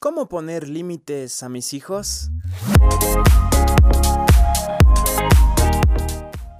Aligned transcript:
¿Cómo 0.00 0.28
poner 0.28 0.68
límites 0.68 1.42
a 1.42 1.48
mis 1.48 1.74
hijos? 1.74 2.30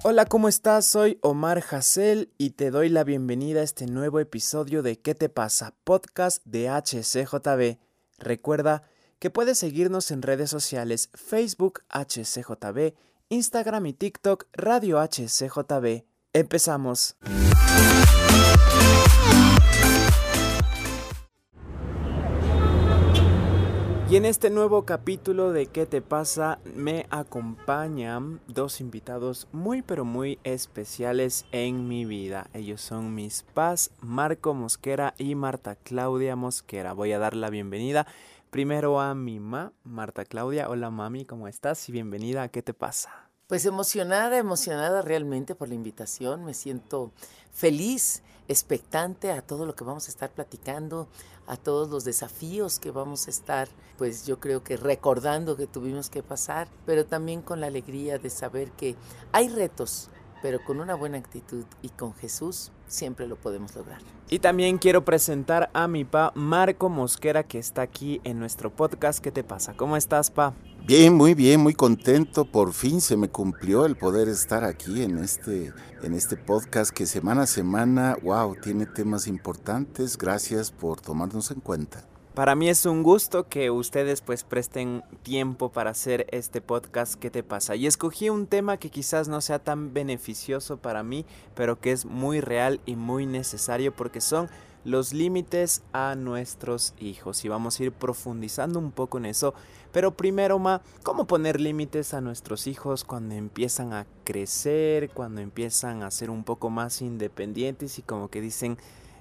Hola, 0.03 0.25
¿cómo 0.25 0.49
estás? 0.49 0.85
Soy 0.85 1.17
Omar 1.21 1.63
Hassel 1.71 2.33
y 2.37 2.49
te 2.49 2.69
doy 2.69 2.89
la 2.89 3.05
bienvenida 3.05 3.61
a 3.61 3.63
este 3.63 3.85
nuevo 3.85 4.19
episodio 4.19 4.83
de 4.83 4.99
¿Qué 4.99 5.15
te 5.15 5.29
pasa? 5.29 5.73
Podcast 5.85 6.43
de 6.43 6.67
HCJB. 6.67 7.79
Recuerda 8.17 8.83
que 9.19 9.29
puedes 9.29 9.57
seguirnos 9.57 10.11
en 10.11 10.21
redes 10.21 10.49
sociales 10.49 11.09
Facebook 11.13 11.83
HCJB, 11.87 12.93
Instagram 13.29 13.85
y 13.85 13.93
TikTok 13.93 14.47
Radio 14.51 14.99
HCJB. 14.99 16.03
Empezamos. 16.33 17.15
Y 24.09 24.15
en 24.15 24.25
este 24.25 24.49
nuevo 24.49 24.85
capítulo 24.85 25.51
de 25.51 25.67
¿Qué 25.67 25.85
te 25.85 26.01
pasa? 26.01 26.57
me 26.73 27.05
acompañan 27.11 28.41
dos 28.47 28.81
invitados 28.81 29.47
muy 29.51 29.83
pero 29.83 30.03
muy 30.03 30.39
especiales 30.43 31.45
en 31.51 31.87
mi 31.87 32.05
vida. 32.05 32.49
Ellos 32.55 32.81
son 32.81 33.13
mis 33.13 33.43
paz, 33.53 33.91
Marco 34.01 34.55
Mosquera 34.55 35.13
y 35.19 35.35
Marta 35.35 35.75
Claudia 35.75 36.35
Mosquera. 36.35 36.93
Voy 36.93 37.11
a 37.11 37.19
dar 37.19 37.35
la 37.35 37.51
bienvenida 37.51 38.07
primero 38.49 38.99
a 38.99 39.13
mi 39.13 39.39
mamá, 39.39 39.73
Marta 39.83 40.25
Claudia. 40.25 40.69
Hola 40.69 40.89
mami, 40.89 41.25
¿cómo 41.25 41.47
estás? 41.47 41.87
Y 41.87 41.91
bienvenida 41.91 42.41
a 42.41 42.47
¿Qué 42.47 42.63
te 42.63 42.73
pasa? 42.73 43.29
Pues 43.45 43.65
emocionada, 43.65 44.39
emocionada 44.39 45.03
realmente 45.03 45.53
por 45.53 45.69
la 45.69 45.75
invitación. 45.75 46.45
Me 46.45 46.55
siento 46.55 47.11
feliz, 47.51 48.23
expectante 48.47 49.31
a 49.31 49.43
todo 49.43 49.67
lo 49.67 49.75
que 49.75 49.83
vamos 49.83 50.07
a 50.07 50.11
estar 50.11 50.31
platicando, 50.31 51.07
a 51.49 51.57
todos 51.57 51.89
los 51.89 52.05
desafíos 52.05 52.79
que 52.79 52.91
vamos 52.91 53.27
a 53.27 53.31
estar, 53.31 53.67
pues 53.97 54.25
yo 54.25 54.39
creo 54.39 54.63
que 54.63 54.77
recordando 54.77 55.57
que 55.57 55.67
tuvimos 55.67 56.09
que 56.09 56.23
pasar, 56.23 56.69
pero 56.85 57.05
también 57.05 57.41
con 57.41 57.59
la 57.59 57.67
alegría 57.67 58.19
de 58.19 58.29
saber 58.29 58.71
que 58.71 58.95
hay 59.31 59.49
retos, 59.49 60.09
pero 60.41 60.63
con 60.63 60.79
una 60.79 60.93
buena 60.95 61.17
actitud 61.17 61.65
y 61.81 61.89
con 61.89 62.13
Jesús 62.13 62.71
siempre 62.87 63.27
lo 63.27 63.35
podemos 63.35 63.75
lograr. 63.75 63.99
Y 64.29 64.39
también 64.39 64.77
quiero 64.77 65.03
presentar 65.03 65.71
a 65.73 65.87
mi 65.87 66.05
pa 66.05 66.31
Marco 66.35 66.87
Mosquera 66.87 67.43
que 67.43 67.57
está 67.57 67.81
aquí 67.81 68.21
en 68.23 68.39
nuestro 68.39 68.69
podcast. 68.69 69.19
¿Qué 69.19 69.31
te 69.31 69.43
pasa? 69.43 69.73
¿Cómo 69.73 69.97
estás, 69.97 70.29
pa? 70.29 70.53
Bien, 70.85 71.13
muy 71.13 71.33
bien, 71.35 71.59
muy 71.59 71.73
contento. 71.73 72.45
Por 72.45 72.73
fin 72.73 73.01
se 73.01 73.15
me 73.15 73.29
cumplió 73.29 73.85
el 73.85 73.95
poder 73.95 74.27
estar 74.27 74.63
aquí 74.63 75.03
en 75.03 75.19
este, 75.19 75.71
en 76.01 76.13
este 76.13 76.35
podcast 76.35 76.91
que 76.91 77.05
semana 77.05 77.43
a 77.43 77.47
semana, 77.47 78.17
wow, 78.23 78.55
tiene 78.55 78.85
temas 78.85 79.27
importantes. 79.27 80.17
Gracias 80.17 80.71
por 80.71 80.99
tomarnos 80.99 81.51
en 81.51 81.59
cuenta. 81.59 82.05
Para 82.39 82.55
mí 82.55 82.69
es 82.69 82.85
un 82.85 83.03
gusto 83.03 83.49
que 83.49 83.69
ustedes 83.69 84.21
pues 84.21 84.43
presten 84.43 85.03
tiempo 85.23 85.73
para 85.73 85.89
hacer 85.89 86.25
este 86.31 86.61
podcast 86.61 87.15
¿Qué 87.15 87.29
te 87.29 87.43
pasa? 87.43 87.75
Y 87.75 87.85
escogí 87.85 88.29
un 88.29 88.47
tema 88.47 88.77
que 88.77 88.89
quizás 88.89 89.27
no 89.27 89.41
sea 89.41 89.59
tan 89.59 89.93
beneficioso 89.93 90.77
para 90.77 91.03
mí, 91.03 91.25
pero 91.53 91.81
que 91.81 91.91
es 91.91 92.05
muy 92.05 92.39
real 92.39 92.79
y 92.85 92.95
muy 92.95 93.25
necesario 93.25 93.93
porque 93.93 94.21
son 94.21 94.49
los 94.85 95.13
límites 95.13 95.83
a 95.93 96.15
nuestros 96.15 96.93
hijos. 96.99 97.43
Y 97.45 97.49
vamos 97.49 97.79
a 97.79 97.83
ir 97.83 97.91
profundizando 97.91 98.79
un 98.79 98.91
poco 98.91 99.17
en 99.17 99.25
eso. 99.25 99.53
Pero 99.91 100.15
primero, 100.15 100.59
Ma, 100.59 100.81
¿cómo 101.03 101.25
poner 101.25 101.59
límites 101.59 102.13
a 102.13 102.21
nuestros 102.21 102.67
hijos 102.67 103.03
cuando 103.03 103.35
empiezan 103.35 103.93
a 103.93 104.05
crecer, 104.23 105.09
cuando 105.09 105.41
empiezan 105.41 106.03
a 106.03 106.11
ser 106.11 106.29
un 106.29 106.43
poco 106.43 106.69
más 106.69 107.01
independientes 107.01 107.97
y 107.99 108.03
como 108.03 108.29
que 108.29 108.41
dicen, 108.41 108.77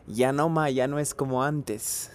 ya 0.07 0.33
no, 0.33 0.49
Ma, 0.49 0.71
ya 0.71 0.87
no 0.87 0.99
es 0.99 1.15
como 1.15 1.43
antes? 1.43 2.11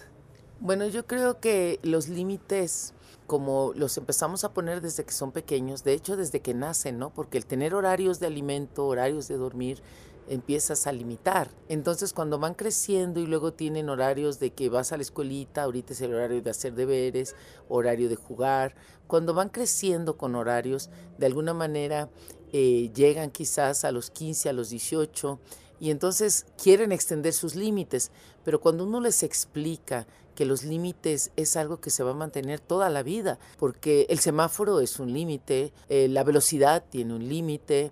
Bueno, 0.59 0.87
yo 0.87 1.05
creo 1.07 1.39
que 1.39 1.79
los 1.83 2.07
límites 2.07 2.93
como 3.27 3.71
los 3.75 3.97
empezamos 3.97 4.43
a 4.43 4.53
poner 4.53 4.81
desde 4.81 5.05
que 5.05 5.13
son 5.13 5.31
pequeños, 5.31 5.83
de 5.83 5.93
hecho 5.93 6.17
desde 6.17 6.41
que 6.41 6.53
nacen, 6.53 6.99
¿no? 6.99 7.09
Porque 7.09 7.37
el 7.37 7.45
tener 7.45 7.73
horarios 7.73 8.19
de 8.19 8.27
alimento, 8.27 8.85
horarios 8.85 9.27
de 9.27 9.37
dormir, 9.37 9.81
empiezas 10.27 10.87
a 10.87 10.91
limitar. 10.91 11.49
Entonces 11.69 12.13
cuando 12.13 12.39
van 12.39 12.53
creciendo 12.53 13.19
y 13.19 13.25
luego 13.25 13.53
tienen 13.53 13.89
horarios 13.89 14.39
de 14.39 14.51
que 14.51 14.69
vas 14.69 14.91
a 14.91 14.97
la 14.97 15.03
escuelita, 15.03 15.63
ahorita 15.63 15.93
es 15.93 16.01
el 16.01 16.13
horario 16.13 16.41
de 16.41 16.49
hacer 16.49 16.73
deberes, 16.73 17.35
horario 17.69 18.09
de 18.09 18.15
jugar, 18.15 18.75
cuando 19.07 19.33
van 19.33 19.49
creciendo 19.49 20.17
con 20.17 20.35
horarios, 20.35 20.89
de 21.17 21.25
alguna 21.25 21.53
manera 21.53 22.09
eh, 22.51 22.91
llegan 22.93 23.31
quizás 23.31 23.83
a 23.83 23.91
los 23.91 24.09
15, 24.09 24.49
a 24.49 24.53
los 24.53 24.69
18 24.69 25.39
y 25.79 25.91
entonces 25.91 26.45
quieren 26.61 26.91
extender 26.91 27.33
sus 27.33 27.55
límites, 27.55 28.11
pero 28.43 28.61
cuando 28.61 28.85
uno 28.85 29.01
les 29.01 29.23
explica 29.23 30.07
que 30.35 30.45
los 30.45 30.63
límites 30.63 31.31
es 31.35 31.55
algo 31.55 31.79
que 31.79 31.89
se 31.89 32.03
va 32.03 32.11
a 32.11 32.15
mantener 32.15 32.59
toda 32.59 32.89
la 32.89 33.03
vida, 33.03 33.39
porque 33.57 34.05
el 34.09 34.19
semáforo 34.19 34.79
es 34.79 34.99
un 34.99 35.13
límite, 35.13 35.73
eh, 35.89 36.07
la 36.07 36.23
velocidad 36.23 36.83
tiene 36.89 37.13
un 37.13 37.27
límite, 37.27 37.91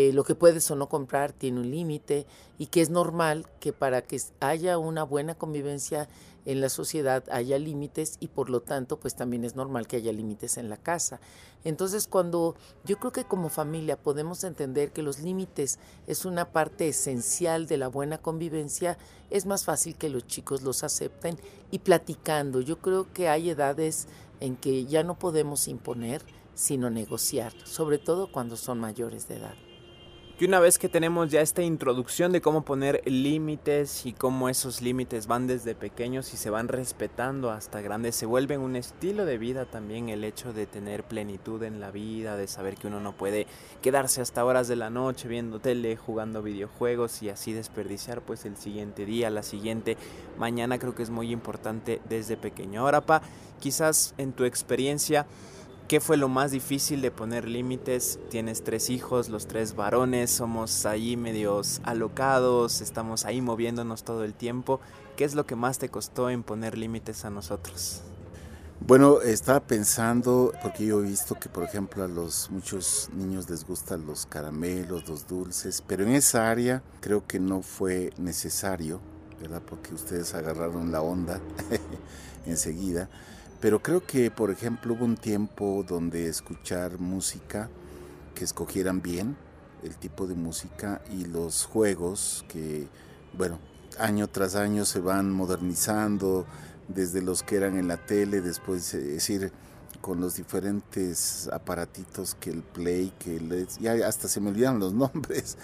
eh, 0.00 0.12
lo 0.12 0.22
que 0.22 0.36
puedes 0.36 0.70
o 0.70 0.76
no 0.76 0.88
comprar 0.88 1.32
tiene 1.32 1.58
un 1.58 1.72
límite 1.72 2.24
y 2.56 2.66
que 2.66 2.82
es 2.82 2.88
normal 2.88 3.46
que 3.58 3.72
para 3.72 4.00
que 4.00 4.20
haya 4.38 4.78
una 4.78 5.02
buena 5.02 5.34
convivencia 5.34 6.08
en 6.44 6.60
la 6.60 6.68
sociedad 6.68 7.24
haya 7.32 7.58
límites 7.58 8.16
y 8.20 8.28
por 8.28 8.48
lo 8.48 8.60
tanto 8.60 9.00
pues 9.00 9.16
también 9.16 9.44
es 9.44 9.56
normal 9.56 9.88
que 9.88 9.96
haya 9.96 10.12
límites 10.12 10.56
en 10.56 10.68
la 10.68 10.76
casa. 10.76 11.18
Entonces 11.64 12.06
cuando 12.06 12.54
yo 12.84 13.00
creo 13.00 13.10
que 13.10 13.24
como 13.24 13.48
familia 13.48 14.00
podemos 14.00 14.44
entender 14.44 14.92
que 14.92 15.02
los 15.02 15.18
límites 15.18 15.80
es 16.06 16.24
una 16.24 16.52
parte 16.52 16.86
esencial 16.86 17.66
de 17.66 17.78
la 17.78 17.88
buena 17.88 18.18
convivencia, 18.18 18.98
es 19.30 19.46
más 19.46 19.64
fácil 19.64 19.96
que 19.96 20.10
los 20.10 20.28
chicos 20.28 20.62
los 20.62 20.84
acepten 20.84 21.40
y 21.72 21.80
platicando. 21.80 22.60
Yo 22.60 22.78
creo 22.78 23.12
que 23.12 23.28
hay 23.28 23.50
edades 23.50 24.06
en 24.38 24.54
que 24.54 24.86
ya 24.86 25.02
no 25.02 25.18
podemos 25.18 25.66
imponer, 25.66 26.22
sino 26.54 26.88
negociar, 26.88 27.52
sobre 27.64 27.98
todo 27.98 28.30
cuando 28.30 28.56
son 28.56 28.78
mayores 28.78 29.26
de 29.26 29.38
edad. 29.38 29.67
Y 30.40 30.44
una 30.44 30.60
vez 30.60 30.78
que 30.78 30.88
tenemos 30.88 31.32
ya 31.32 31.40
esta 31.40 31.62
introducción 31.62 32.30
de 32.30 32.40
cómo 32.40 32.64
poner 32.64 33.02
límites 33.06 34.06
y 34.06 34.12
cómo 34.12 34.48
esos 34.48 34.82
límites 34.82 35.26
van 35.26 35.48
desde 35.48 35.74
pequeños 35.74 36.32
y 36.32 36.36
se 36.36 36.48
van 36.48 36.68
respetando 36.68 37.50
hasta 37.50 37.80
grandes, 37.80 38.14
se 38.14 38.24
vuelven 38.24 38.60
un 38.60 38.76
estilo 38.76 39.24
de 39.24 39.36
vida 39.36 39.64
también 39.64 40.08
el 40.08 40.22
hecho 40.22 40.52
de 40.52 40.66
tener 40.66 41.02
plenitud 41.02 41.60
en 41.64 41.80
la 41.80 41.90
vida, 41.90 42.36
de 42.36 42.46
saber 42.46 42.76
que 42.76 42.86
uno 42.86 43.00
no 43.00 43.16
puede 43.16 43.48
quedarse 43.82 44.20
hasta 44.20 44.44
horas 44.44 44.68
de 44.68 44.76
la 44.76 44.90
noche 44.90 45.26
viendo 45.26 45.58
tele, 45.58 45.96
jugando 45.96 46.40
videojuegos 46.40 47.20
y 47.24 47.30
así 47.30 47.52
desperdiciar 47.52 48.20
pues 48.20 48.44
el 48.44 48.56
siguiente 48.56 49.06
día, 49.06 49.30
la 49.30 49.42
siguiente 49.42 49.96
mañana, 50.38 50.78
creo 50.78 50.94
que 50.94 51.02
es 51.02 51.10
muy 51.10 51.32
importante 51.32 52.00
desde 52.08 52.36
pequeño. 52.36 52.82
Ahora, 52.82 53.00
pa, 53.00 53.22
quizás 53.58 54.14
en 54.18 54.32
tu 54.32 54.44
experiencia 54.44 55.26
¿Qué 55.88 56.00
fue 56.00 56.18
lo 56.18 56.28
más 56.28 56.50
difícil 56.50 57.00
de 57.00 57.10
poner 57.10 57.48
límites? 57.48 58.18
Tienes 58.28 58.62
tres 58.62 58.90
hijos, 58.90 59.30
los 59.30 59.46
tres 59.46 59.74
varones, 59.74 60.30
somos 60.30 60.84
ahí 60.84 61.16
medios 61.16 61.80
alocados, 61.82 62.82
estamos 62.82 63.24
ahí 63.24 63.40
moviéndonos 63.40 64.04
todo 64.04 64.24
el 64.24 64.34
tiempo. 64.34 64.80
¿Qué 65.16 65.24
es 65.24 65.34
lo 65.34 65.46
que 65.46 65.56
más 65.56 65.78
te 65.78 65.88
costó 65.88 66.28
en 66.28 66.42
poner 66.42 66.76
límites 66.76 67.24
a 67.24 67.30
nosotros? 67.30 68.02
Bueno, 68.80 69.22
estaba 69.22 69.60
pensando, 69.60 70.52
porque 70.60 70.84
yo 70.84 71.00
he 71.00 71.04
visto 71.04 71.36
que, 71.36 71.48
por 71.48 71.64
ejemplo, 71.64 72.04
a 72.04 72.08
los 72.08 72.50
muchos 72.50 73.08
niños 73.14 73.48
les 73.48 73.64
gustan 73.64 74.04
los 74.04 74.26
caramelos, 74.26 75.08
los 75.08 75.26
dulces, 75.26 75.82
pero 75.86 76.04
en 76.04 76.10
esa 76.10 76.50
área 76.50 76.82
creo 77.00 77.26
que 77.26 77.40
no 77.40 77.62
fue 77.62 78.12
necesario, 78.18 79.00
¿verdad? 79.40 79.62
Porque 79.66 79.94
ustedes 79.94 80.34
agarraron 80.34 80.92
la 80.92 81.00
onda 81.00 81.40
enseguida. 82.44 83.08
Pero 83.60 83.82
creo 83.82 84.06
que, 84.06 84.30
por 84.30 84.50
ejemplo, 84.50 84.94
hubo 84.94 85.04
un 85.04 85.16
tiempo 85.16 85.84
donde 85.86 86.28
escuchar 86.28 86.98
música, 86.98 87.68
que 88.34 88.44
escogieran 88.44 89.02
bien 89.02 89.36
el 89.82 89.96
tipo 89.96 90.26
de 90.26 90.34
música 90.34 91.02
y 91.10 91.24
los 91.24 91.64
juegos 91.66 92.44
que, 92.48 92.86
bueno, 93.32 93.58
año 93.98 94.28
tras 94.28 94.54
año 94.54 94.84
se 94.84 95.00
van 95.00 95.32
modernizando, 95.32 96.46
desde 96.88 97.20
los 97.20 97.42
que 97.42 97.56
eran 97.56 97.76
en 97.76 97.88
la 97.88 97.96
tele, 97.96 98.40
después, 98.40 98.94
es 98.94 99.06
decir, 99.06 99.52
con 100.00 100.20
los 100.20 100.36
diferentes 100.36 101.48
aparatitos 101.52 102.34
que 102.34 102.50
el 102.50 102.62
Play, 102.62 103.12
que 103.18 103.36
el, 103.36 103.68
ya 103.80 104.06
hasta 104.06 104.28
se 104.28 104.40
me 104.40 104.50
olvidan 104.50 104.78
los 104.78 104.92
nombres, 104.94 105.58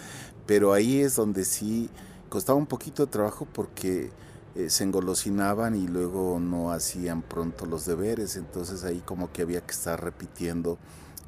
pero 0.47 0.73
ahí 0.73 1.01
es 1.01 1.17
donde 1.17 1.45
sí 1.45 1.89
costaba 2.29 2.59
un 2.59 2.67
poquito 2.67 3.07
de 3.07 3.13
trabajo 3.13 3.47
porque 3.53 4.11
eh, 4.55 4.71
se 4.71 4.85
engolosinaban 4.85 5.75
y 5.75 5.89
luego 5.89 6.39
no 6.39 6.71
hacían 6.71 7.23
pronto 7.23 7.67
los 7.67 7.87
deberes, 7.87 8.37
entonces 8.37 8.85
ahí 8.85 9.03
como 9.05 9.33
que 9.33 9.43
había 9.43 9.61
que 9.61 9.73
estar 9.73 10.03
repitiendo 10.03 10.79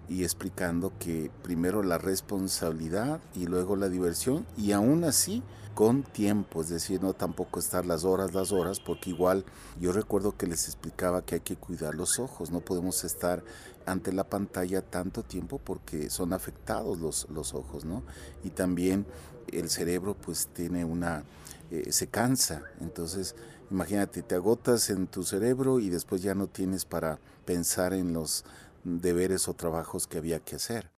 y 0.09 0.23
explicando 0.23 0.93
que 1.01 1.31
primero 1.43 1.83
la 1.83 1.99
responsabilidad 1.99 3.21
y 3.35 3.47
luego 3.47 3.75
la 3.75 3.89
diversión 3.89 4.47
y 4.57 4.73
aún 4.73 5.03
así 5.03 5.43
con 5.75 6.05
tiempo, 6.05 6.63
es 6.63 6.71
decir, 6.71 7.03
no 7.03 7.13
tampoco 7.13 7.59
estar 7.59 7.85
las 7.85 8.05
horas, 8.05 8.33
las 8.33 8.51
horas, 8.51 8.81
porque 8.81 9.11
igual 9.11 9.45
yo 9.79 9.93
recuerdo 9.93 10.35
que 10.35 10.47
les 10.47 10.67
explicaba 10.67 11.21
que 11.21 11.35
hay 11.35 11.41
que 11.43 11.57
cuidar 11.57 11.95
los 11.95 12.19
ojos, 12.19 12.51
no 12.51 12.61
podemos 12.61 13.05
estar 13.05 13.43
ante 13.85 14.13
la 14.13 14.25
pantalla 14.25 14.81
tanto 14.81 15.23
tiempo 15.23 15.61
porque 15.63 16.09
son 16.09 16.33
afectados 16.33 16.99
los, 16.99 17.27
los 17.29 17.53
ojos, 17.53 17.85
¿no? 17.85 18.05
Y 18.43 18.51
también 18.51 19.05
el 19.53 19.69
cerebro 19.69 20.15
pues 20.15 20.49
tiene 20.55 20.85
una 20.85 21.25
eh, 21.71 21.93
se 21.93 22.07
cansa. 22.09 22.63
Entonces 22.81 23.35
Imagínate, 23.71 24.23
te 24.23 24.37
agotas 24.37 24.91
en 24.91 25.09
tu 25.09 25.25
cerebro 25.25 25.81
y 25.81 25.89
después 25.89 26.23
ya 26.23 26.35
no 26.35 26.47
tienes 26.47 26.85
para 26.85 27.19
pensar 27.45 27.93
en 27.95 28.13
los 28.13 28.45
deberes 28.85 29.49
o 29.49 29.55
trabajos 29.55 30.07
que 30.07 30.19
había 30.19 30.39
que 30.39 30.57
hacer. 30.57 30.93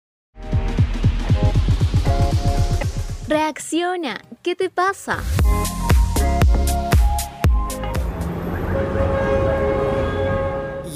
Reacciona, 3.27 4.21
¿qué 4.43 4.55
te 4.55 4.71
pasa? 4.71 5.23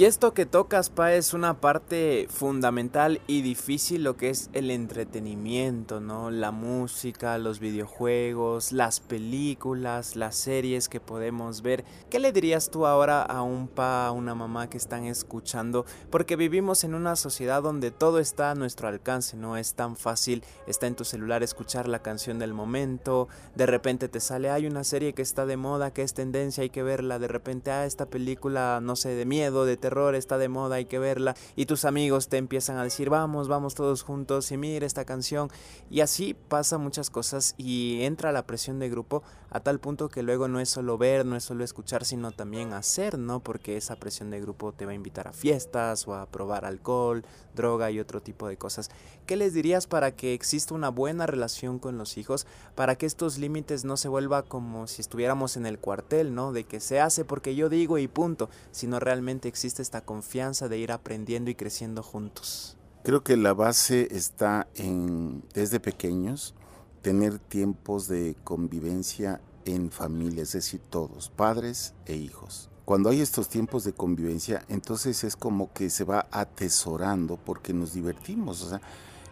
Y 0.02 0.04
esto 0.04 0.34
que 0.34 0.46
tocas, 0.46 0.90
Pa, 0.90 1.14
es 1.14 1.32
una 1.32 1.60
parte 1.60 2.26
fundamental 2.28 3.20
y 3.28 3.42
difícil 3.42 4.02
lo 4.02 4.16
que 4.16 4.30
es 4.30 4.50
el 4.52 4.72
entretenimiento, 4.72 6.00
¿no? 6.00 6.32
La 6.32 6.50
música, 6.50 7.38
los 7.38 7.60
videojuegos, 7.60 8.72
las 8.72 8.98
películas, 8.98 10.16
las 10.16 10.34
series 10.34 10.88
que 10.88 10.98
podemos 10.98 11.62
ver. 11.62 11.84
¿Qué 12.10 12.18
le 12.18 12.32
dirías 12.32 12.68
tú 12.68 12.84
ahora 12.84 13.22
a 13.22 13.42
un 13.42 13.68
pa, 13.68 14.08
a 14.08 14.10
una 14.10 14.34
mamá 14.34 14.68
que 14.68 14.76
están 14.76 15.04
escuchando? 15.04 15.86
Porque 16.10 16.34
vivimos 16.34 16.82
en 16.82 16.94
una 16.94 17.14
sociedad 17.14 17.62
donde 17.62 17.92
todo 17.92 18.18
está 18.18 18.50
a 18.50 18.56
nuestro 18.56 18.88
alcance, 18.88 19.36
no 19.36 19.56
es 19.56 19.74
tan 19.74 19.94
fácil, 19.94 20.42
está 20.66 20.88
en 20.88 20.96
tu 20.96 21.04
celular 21.04 21.44
escuchar 21.44 21.86
la 21.86 22.02
canción 22.02 22.40
del 22.40 22.54
momento, 22.54 23.28
de 23.54 23.66
repente 23.66 24.08
te 24.08 24.18
sale, 24.18 24.50
hay 24.50 24.66
una 24.66 24.82
serie 24.82 25.12
que 25.12 25.22
está 25.22 25.46
de 25.46 25.56
moda, 25.56 25.92
que 25.92 26.02
es 26.02 26.12
tendencia, 26.12 26.62
hay 26.62 26.70
que 26.70 26.82
verla, 26.82 27.20
de 27.20 27.28
repente, 27.28 27.70
ah, 27.70 27.86
esta 27.86 28.06
película, 28.06 28.80
no 28.82 28.96
sé, 28.96 29.10
de 29.10 29.26
miedo, 29.26 29.64
de 29.64 29.76
terror 29.76 29.91
está 29.92 30.38
de 30.38 30.48
moda, 30.48 30.76
hay 30.76 30.86
que 30.86 30.98
verla, 30.98 31.34
y 31.54 31.66
tus 31.66 31.84
amigos 31.84 32.28
te 32.28 32.38
empiezan 32.38 32.78
a 32.78 32.84
decir, 32.84 33.10
vamos, 33.10 33.48
vamos 33.48 33.74
todos 33.74 34.02
juntos 34.02 34.50
y 34.50 34.56
mira 34.56 34.86
esta 34.86 35.04
canción, 35.04 35.50
y 35.90 36.00
así 36.00 36.34
pasa 36.34 36.78
muchas 36.78 37.10
cosas 37.10 37.54
y 37.58 38.02
entra 38.02 38.32
la 38.32 38.46
presión 38.46 38.78
de 38.78 38.88
grupo 38.88 39.22
a 39.50 39.60
tal 39.60 39.80
punto 39.80 40.08
que 40.08 40.22
luego 40.22 40.48
no 40.48 40.60
es 40.60 40.70
solo 40.70 40.96
ver, 40.96 41.26
no 41.26 41.36
es 41.36 41.44
solo 41.44 41.62
escuchar, 41.62 42.06
sino 42.06 42.32
también 42.32 42.72
hacer, 42.72 43.18
¿no? 43.18 43.40
Porque 43.40 43.76
esa 43.76 43.96
presión 43.96 44.30
de 44.30 44.40
grupo 44.40 44.72
te 44.72 44.86
va 44.86 44.92
a 44.92 44.94
invitar 44.94 45.28
a 45.28 45.34
fiestas 45.34 46.08
o 46.08 46.14
a 46.14 46.24
probar 46.24 46.64
alcohol, 46.64 47.22
droga 47.54 47.90
y 47.90 48.00
otro 48.00 48.22
tipo 48.22 48.48
de 48.48 48.56
cosas. 48.56 48.90
¿Qué 49.26 49.36
les 49.36 49.52
dirías 49.52 49.86
para 49.86 50.12
que 50.12 50.32
exista 50.32 50.74
una 50.74 50.88
buena 50.88 51.26
relación 51.26 51.78
con 51.78 51.98
los 51.98 52.16
hijos, 52.16 52.46
para 52.74 52.96
que 52.96 53.04
estos 53.04 53.36
límites 53.36 53.84
no 53.84 53.98
se 53.98 54.08
vuelva 54.08 54.42
como 54.42 54.86
si 54.86 55.02
estuviéramos 55.02 55.58
en 55.58 55.66
el 55.66 55.78
cuartel, 55.78 56.34
¿no? 56.34 56.52
De 56.52 56.64
que 56.64 56.80
se 56.80 57.00
hace 57.00 57.26
porque 57.26 57.54
yo 57.54 57.68
digo 57.68 57.98
y 57.98 58.08
punto, 58.08 58.48
sino 58.70 59.00
realmente 59.00 59.48
existe 59.48 59.81
esta 59.82 60.00
confianza 60.00 60.68
de 60.68 60.78
ir 60.78 60.92
aprendiendo 60.92 61.50
y 61.50 61.54
creciendo 61.54 62.02
juntos. 62.02 62.76
Creo 63.04 63.22
que 63.22 63.36
la 63.36 63.52
base 63.52 64.08
está 64.10 64.68
en 64.74 65.42
desde 65.52 65.80
pequeños 65.80 66.54
tener 67.02 67.38
tiempos 67.38 68.06
de 68.08 68.36
convivencia 68.44 69.40
en 69.64 69.90
familia, 69.90 70.44
es 70.44 70.52
decir, 70.52 70.80
todos, 70.88 71.28
padres 71.30 71.94
e 72.06 72.14
hijos. 72.14 72.70
Cuando 72.84 73.10
hay 73.10 73.20
estos 73.20 73.48
tiempos 73.48 73.84
de 73.84 73.92
convivencia, 73.92 74.64
entonces 74.68 75.24
es 75.24 75.36
como 75.36 75.72
que 75.72 75.90
se 75.90 76.04
va 76.04 76.26
atesorando 76.30 77.36
porque 77.36 77.72
nos 77.72 77.92
divertimos, 77.92 78.62
o 78.62 78.70
sea, 78.70 78.80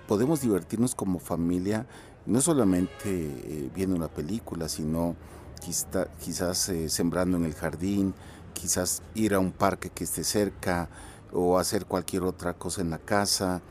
podemos 0.07 0.41
divertirnos 0.41 0.95
como 0.95 1.19
familia, 1.19 1.87
no 2.27 2.41
solamente 2.41 2.91
eh, 3.07 3.71
viendo 3.75 3.97
una 3.97 4.09
película, 4.09 4.69
sino 4.69 5.17
quizás 5.61 6.69
eh, 6.69 6.89
sembrando 6.89 7.37
en 7.37 7.45
el 7.45 7.55
jardín, 7.55 8.15
quizás 8.61 9.03
ir 9.15 9.33
a 9.33 9.39
un 9.39 9.53
parque 9.53 9.89
que 9.89 10.05
esté 10.05 10.23
cerca 10.23 10.91
o 11.33 11.59
hacer 11.59 11.87
cualquier 11.87 12.25
otra 12.25 12.55
cosa 12.55 12.83
en 12.83 12.91
la 12.91 12.99
casa, 12.99 13.63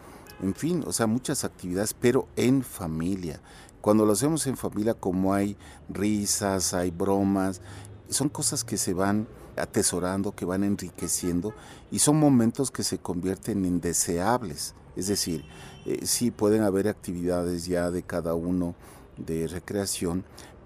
en 0.41 0.55
fin, 0.55 0.83
o 0.87 0.93
sea, 0.93 1.05
muchas 1.05 1.43
actividades, 1.43 1.93
pero 1.93 2.27
en 2.35 2.63
familia. 2.63 3.39
Cuando 3.81 4.05
lo 4.05 4.13
hacemos 4.13 4.47
en 4.47 4.57
familia, 4.57 4.93
como 4.93 5.33
hay 5.33 5.57
risas, 5.89 6.73
hay 6.73 6.91
bromas, 6.91 7.61
son 8.09 8.29
cosas 8.29 8.63
que 8.63 8.77
se 8.77 8.93
van 8.93 9.27
atesorando, 9.57 10.31
que 10.31 10.45
van 10.45 10.63
enriqueciendo 10.63 11.53
y 11.91 11.99
son 11.99 12.17
momentos 12.17 12.71
que 12.71 12.83
se 12.83 12.97
convierten 12.97 13.65
en 13.65 13.81
deseables. 13.81 14.73
Es 14.95 15.07
decir, 15.07 15.45
eh, 15.85 16.05
sí 16.05 16.31
pueden 16.31 16.63
haber 16.63 16.87
actividades 16.87 17.65
ya 17.65 17.91
de 17.91 18.01
cada 18.01 18.33
uno 18.33 18.75
de 19.17 19.47
recreación, 19.47 20.23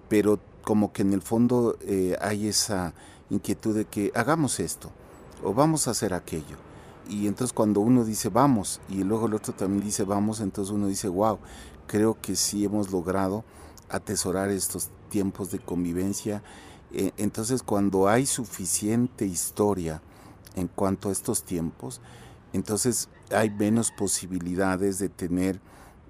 pero 0.08 0.38
como 0.64 0.92
que 0.92 1.02
en 1.02 1.12
el 1.12 1.22
fondo 1.22 1.76
eh, 1.82 2.16
hay 2.20 2.48
esa 2.48 2.94
inquietud 3.30 3.74
de 3.74 3.84
que 3.84 4.12
hagamos 4.14 4.60
esto 4.60 4.90
o 5.42 5.54
vamos 5.54 5.88
a 5.88 5.92
hacer 5.92 6.14
aquello. 6.14 6.56
Y 7.08 7.26
entonces 7.26 7.52
cuando 7.52 7.80
uno 7.80 8.04
dice 8.04 8.30
vamos 8.30 8.80
y 8.88 9.04
luego 9.04 9.26
el 9.26 9.34
otro 9.34 9.52
también 9.52 9.84
dice 9.84 10.04
vamos, 10.04 10.40
entonces 10.40 10.72
uno 10.72 10.86
dice 10.86 11.08
wow, 11.08 11.38
creo 11.86 12.18
que 12.20 12.36
sí 12.36 12.64
hemos 12.64 12.90
logrado 12.90 13.44
atesorar 13.88 14.50
estos 14.50 14.90
tiempos 15.10 15.50
de 15.50 15.58
convivencia. 15.58 16.42
E, 16.92 17.12
entonces, 17.16 17.62
cuando 17.62 18.08
hay 18.08 18.26
suficiente 18.26 19.26
historia 19.26 20.02
en 20.56 20.68
cuanto 20.68 21.08
a 21.08 21.12
estos 21.12 21.42
tiempos, 21.44 22.00
entonces 22.52 23.08
hay 23.30 23.50
menos 23.50 23.90
posibilidades 23.90 24.98
de 24.98 25.08
tener 25.08 25.60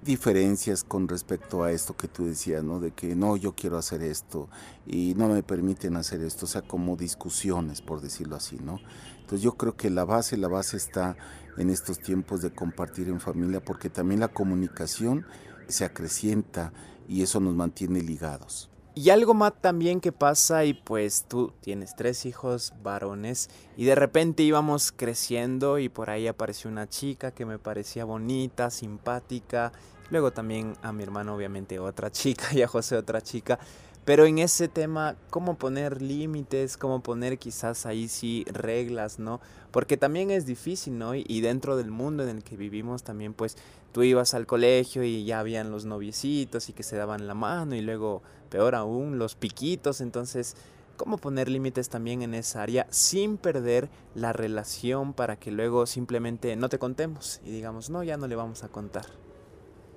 diferencias 0.05 0.83
con 0.83 1.07
respecto 1.07 1.63
a 1.63 1.71
esto 1.71 1.97
que 1.97 2.07
tú 2.07 2.25
decías, 2.25 2.63
¿no? 2.63 2.79
De 2.79 2.91
que 2.91 3.15
no, 3.15 3.35
yo 3.35 3.55
quiero 3.55 3.77
hacer 3.77 4.03
esto 4.03 4.47
y 4.85 5.15
no 5.15 5.27
me 5.27 5.43
permiten 5.43 5.97
hacer 5.97 6.21
esto, 6.21 6.45
o 6.45 6.47
sea, 6.47 6.61
como 6.61 6.95
discusiones, 6.95 7.81
por 7.81 7.99
decirlo 7.99 8.35
así, 8.37 8.57
¿no? 8.63 8.79
Entonces 9.15 9.41
yo 9.41 9.53
creo 9.53 9.75
que 9.75 9.89
la 9.89 10.05
base, 10.05 10.37
la 10.37 10.47
base 10.47 10.77
está 10.77 11.17
en 11.57 11.69
estos 11.69 11.99
tiempos 11.99 12.41
de 12.41 12.53
compartir 12.53 13.09
en 13.09 13.19
familia, 13.19 13.65
porque 13.65 13.89
también 13.89 14.19
la 14.19 14.27
comunicación 14.27 15.25
se 15.67 15.83
acrecienta 15.83 16.71
y 17.07 17.23
eso 17.23 17.39
nos 17.39 17.55
mantiene 17.55 18.01
ligados. 18.01 18.69
Y 18.97 19.09
algo 19.09 19.33
más 19.33 19.51
también 19.59 19.99
que 19.99 20.13
pasa 20.13 20.63
y 20.63 20.73
pues 20.73 21.25
tú 21.27 21.51
tienes 21.59 21.97
tres 21.97 22.25
hijos 22.25 22.73
varones 22.81 23.49
y 23.75 23.83
de 23.83 23.93
repente 23.93 24.41
íbamos 24.43 24.93
creciendo 24.93 25.79
y 25.79 25.89
por 25.89 26.09
ahí 26.09 26.27
apareció 26.27 26.69
una 26.69 26.87
chica 26.87 27.31
que 27.31 27.45
me 27.45 27.59
parecía 27.59 28.05
bonita, 28.05 28.69
simpática. 28.69 29.73
Luego 30.11 30.31
también 30.31 30.77
a 30.81 30.93
mi 30.93 31.03
hermano 31.03 31.35
obviamente 31.35 31.77
otra 31.77 32.09
chica 32.09 32.45
y 32.53 32.61
a 32.61 32.69
José 32.69 32.95
otra 32.95 33.19
chica. 33.19 33.59
Pero 34.05 34.25
en 34.27 34.37
ese 34.37 34.67
tema, 34.67 35.15
¿cómo 35.31 35.57
poner 35.57 36.01
límites? 36.01 36.77
¿Cómo 36.77 37.01
poner 37.01 37.39
quizás 37.39 37.87
ahí 37.87 38.07
sí 38.07 38.45
reglas, 38.47 39.17
¿no? 39.17 39.41
Porque 39.71 39.97
también 39.97 40.29
es 40.29 40.45
difícil, 40.45 40.99
¿no? 40.99 41.15
Y 41.15 41.41
dentro 41.41 41.75
del 41.75 41.89
mundo 41.89 42.21
en 42.21 42.29
el 42.29 42.43
que 42.43 42.55
vivimos 42.55 43.01
también, 43.01 43.33
pues 43.33 43.57
tú 43.91 44.03
ibas 44.03 44.35
al 44.35 44.45
colegio 44.45 45.03
y 45.03 45.25
ya 45.25 45.39
habían 45.39 45.71
los 45.71 45.85
noviecitos 45.85 46.69
y 46.69 46.73
que 46.73 46.83
se 46.83 46.97
daban 46.97 47.25
la 47.25 47.33
mano 47.33 47.75
y 47.75 47.81
luego, 47.81 48.21
peor 48.55 48.73
aún, 48.73 49.19
los 49.19 49.35
piquitos. 49.35 49.99
Entonces, 49.99 50.55
¿cómo 50.95 51.17
poner 51.17 51.49
límites 51.49 51.89
también 51.89 52.21
en 52.21 52.33
esa 52.33 52.63
área 52.63 52.87
sin 52.89 53.37
perder 53.37 53.89
la 54.13 54.31
relación 54.31 55.11
para 55.11 55.35
que 55.35 55.51
luego 55.51 55.85
simplemente 55.85 56.55
no 56.55 56.69
te 56.69 56.79
contemos 56.79 57.41
y 57.43 57.51
digamos, 57.51 57.89
no, 57.89 58.01
ya 58.01 58.15
no 58.15 58.27
le 58.27 58.37
vamos 58.37 58.63
a 58.63 58.69
contar? 58.69 59.07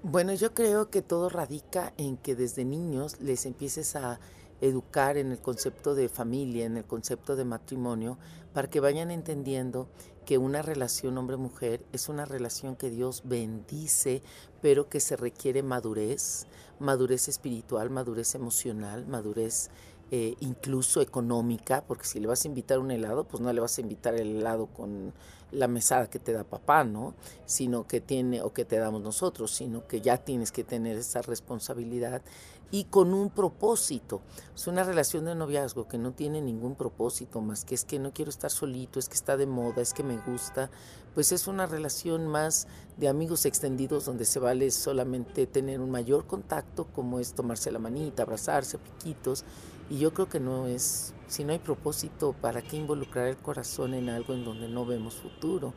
Bueno, 0.02 0.34
yo 0.34 0.54
creo 0.54 0.90
que 0.90 1.02
todo 1.02 1.28
radica 1.28 1.92
en 1.98 2.16
que 2.16 2.34
desde 2.34 2.64
niños 2.64 3.20
les 3.20 3.46
empieces 3.46 3.94
a 3.94 4.18
educar 4.60 5.18
en 5.18 5.30
el 5.30 5.38
concepto 5.38 5.94
de 5.94 6.08
familia, 6.08 6.66
en 6.66 6.78
el 6.78 6.84
concepto 6.84 7.36
de 7.36 7.44
matrimonio, 7.44 8.18
para 8.52 8.68
que 8.68 8.80
vayan 8.80 9.12
entendiendo 9.12 9.88
que 10.28 10.36
una 10.36 10.60
relación 10.60 11.16
hombre-mujer 11.16 11.86
es 11.94 12.10
una 12.10 12.26
relación 12.26 12.76
que 12.76 12.90
Dios 12.90 13.22
bendice, 13.24 14.20
pero 14.60 14.90
que 14.90 15.00
se 15.00 15.16
requiere 15.16 15.62
madurez, 15.62 16.46
madurez 16.78 17.28
espiritual, 17.28 17.88
madurez 17.88 18.34
emocional, 18.34 19.06
madurez 19.06 19.70
eh, 20.10 20.36
incluso 20.40 21.00
económica, 21.00 21.84
porque 21.86 22.06
si 22.06 22.20
le 22.20 22.26
vas 22.26 22.44
a 22.44 22.48
invitar 22.48 22.78
un 22.78 22.90
helado, 22.90 23.24
pues 23.24 23.42
no 23.42 23.52
le 23.52 23.60
vas 23.60 23.76
a 23.78 23.80
invitar 23.80 24.14
el 24.14 24.36
helado 24.36 24.66
con 24.66 25.12
la 25.50 25.68
mesada 25.68 26.08
que 26.08 26.18
te 26.18 26.32
da 26.32 26.44
papá, 26.44 26.84
¿no? 26.84 27.14
Sino 27.46 27.86
que 27.86 28.00
tiene, 28.00 28.42
o 28.42 28.52
que 28.52 28.64
te 28.64 28.76
damos 28.76 29.02
nosotros, 29.02 29.50
sino 29.50 29.86
que 29.86 30.00
ya 30.00 30.18
tienes 30.18 30.52
que 30.52 30.64
tener 30.64 30.96
esa 30.96 31.22
responsabilidad 31.22 32.22
y 32.70 32.84
con 32.84 33.14
un 33.14 33.30
propósito. 33.30 34.20
Es 34.54 34.66
una 34.66 34.84
relación 34.84 35.24
de 35.24 35.34
noviazgo 35.34 35.88
que 35.88 35.98
no 35.98 36.12
tiene 36.12 36.40
ningún 36.40 36.74
propósito 36.74 37.40
más 37.40 37.64
que 37.64 37.74
es 37.74 37.84
que 37.84 37.98
no 37.98 38.12
quiero 38.12 38.30
estar 38.30 38.50
solito, 38.50 38.98
es 38.98 39.08
que 39.08 39.14
está 39.14 39.36
de 39.36 39.46
moda, 39.46 39.80
es 39.82 39.94
que 39.94 40.02
me 40.02 40.18
gusta. 40.18 40.70
Pues 41.14 41.32
es 41.32 41.48
una 41.48 41.66
relación 41.66 42.26
más 42.26 42.68
de 42.96 43.08
amigos 43.08 43.46
extendidos 43.46 44.04
donde 44.04 44.24
se 44.24 44.38
vale 44.38 44.70
solamente 44.70 45.46
tener 45.46 45.80
un 45.80 45.90
mayor 45.90 46.26
contacto, 46.26 46.86
como 46.94 47.18
es 47.18 47.32
tomarse 47.32 47.70
la 47.70 47.78
manita, 47.78 48.22
abrazarse, 48.22 48.78
piquitos. 48.78 49.44
Y 49.90 49.98
yo 49.98 50.12
creo 50.12 50.28
que 50.28 50.40
no 50.40 50.66
es 50.66 51.14
si 51.28 51.44
no 51.44 51.52
hay 51.52 51.58
propósito, 51.58 52.34
¿para 52.40 52.62
qué 52.62 52.76
involucrar 52.76 53.28
el 53.28 53.36
corazón 53.36 53.94
en 53.94 54.08
algo 54.08 54.32
en 54.32 54.44
donde 54.44 54.68
no 54.68 54.86
vemos 54.86 55.14
futuro? 55.14 55.74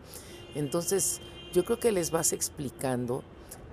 Entonces, 0.55 1.19
yo 1.53 1.65
creo 1.65 1.79
que 1.79 1.91
les 1.91 2.09
vas 2.09 2.31
explicando, 2.33 3.23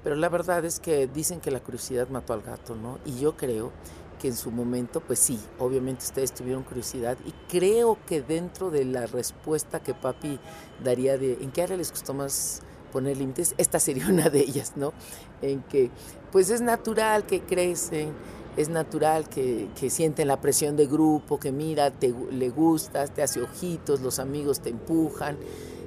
pero 0.02 0.16
la 0.16 0.28
verdad 0.28 0.64
es 0.64 0.80
que 0.80 1.06
dicen 1.06 1.40
que 1.40 1.50
la 1.50 1.60
curiosidad 1.60 2.08
mató 2.08 2.32
al 2.32 2.42
gato, 2.42 2.74
¿no? 2.74 2.98
Y 3.06 3.20
yo 3.20 3.36
creo 3.36 3.72
que 4.20 4.26
en 4.26 4.36
su 4.36 4.50
momento, 4.50 5.00
pues 5.00 5.20
sí, 5.20 5.38
obviamente 5.60 6.04
ustedes 6.04 6.34
tuvieron 6.34 6.64
curiosidad 6.64 7.16
y 7.24 7.32
creo 7.48 7.96
que 8.06 8.20
dentro 8.20 8.70
de 8.70 8.84
la 8.84 9.06
respuesta 9.06 9.80
que 9.80 9.94
papi 9.94 10.40
daría 10.82 11.16
de 11.16 11.34
en 11.34 11.52
qué 11.52 11.62
área 11.62 11.76
les 11.76 11.92
gustó 11.92 12.14
más 12.14 12.62
poner 12.92 13.16
límites, 13.16 13.54
esta 13.58 13.78
sería 13.78 14.06
una 14.08 14.28
de 14.28 14.40
ellas, 14.40 14.72
¿no? 14.74 14.92
En 15.40 15.62
que 15.62 15.90
pues 16.32 16.50
es 16.50 16.60
natural 16.60 17.24
que 17.24 17.42
crecen 17.42 18.12
es 18.58 18.68
natural 18.68 19.28
que, 19.28 19.68
que 19.78 19.88
sienten 19.88 20.26
la 20.26 20.40
presión 20.40 20.76
de 20.76 20.88
grupo, 20.88 21.38
que 21.38 21.52
mira, 21.52 21.92
te, 21.92 22.12
le 22.32 22.50
gustas, 22.50 23.14
te 23.14 23.22
hace 23.22 23.40
ojitos, 23.40 24.00
los 24.00 24.18
amigos 24.18 24.58
te 24.58 24.70
empujan. 24.70 25.38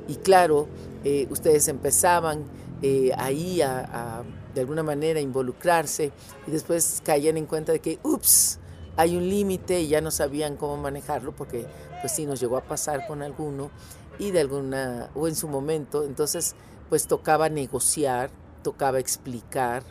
Y 0.07 0.15
claro, 0.15 0.69
eh, 1.03 1.27
ustedes 1.29 1.67
empezaban 1.67 2.45
eh, 2.81 3.11
ahí 3.17 3.61
a, 3.61 4.23
de 4.55 4.61
alguna 4.61 4.83
manera, 4.83 5.19
involucrarse 5.19 6.13
y 6.47 6.51
después 6.51 7.01
caían 7.03 7.35
en 7.35 7.45
cuenta 7.45 7.73
de 7.73 7.81
que, 7.81 7.99
ups, 8.03 8.57
hay 8.95 9.17
un 9.17 9.27
límite 9.27 9.81
y 9.81 9.89
ya 9.89 9.99
no 9.99 10.09
sabían 10.09 10.55
cómo 10.55 10.77
manejarlo 10.77 11.35
porque 11.35 11.65
pues 11.99 12.13
sí 12.13 12.25
nos 12.25 12.39
llegó 12.39 12.55
a 12.55 12.61
pasar 12.61 13.05
con 13.05 13.21
alguno 13.21 13.69
y 14.17 14.31
de 14.31 14.39
alguna, 14.39 15.09
o 15.13 15.27
en 15.27 15.35
su 15.35 15.49
momento, 15.49 16.05
entonces 16.05 16.55
pues 16.87 17.05
tocaba 17.05 17.49
negociar, 17.49 18.31
tocaba 18.63 18.99
explicar 18.99 19.83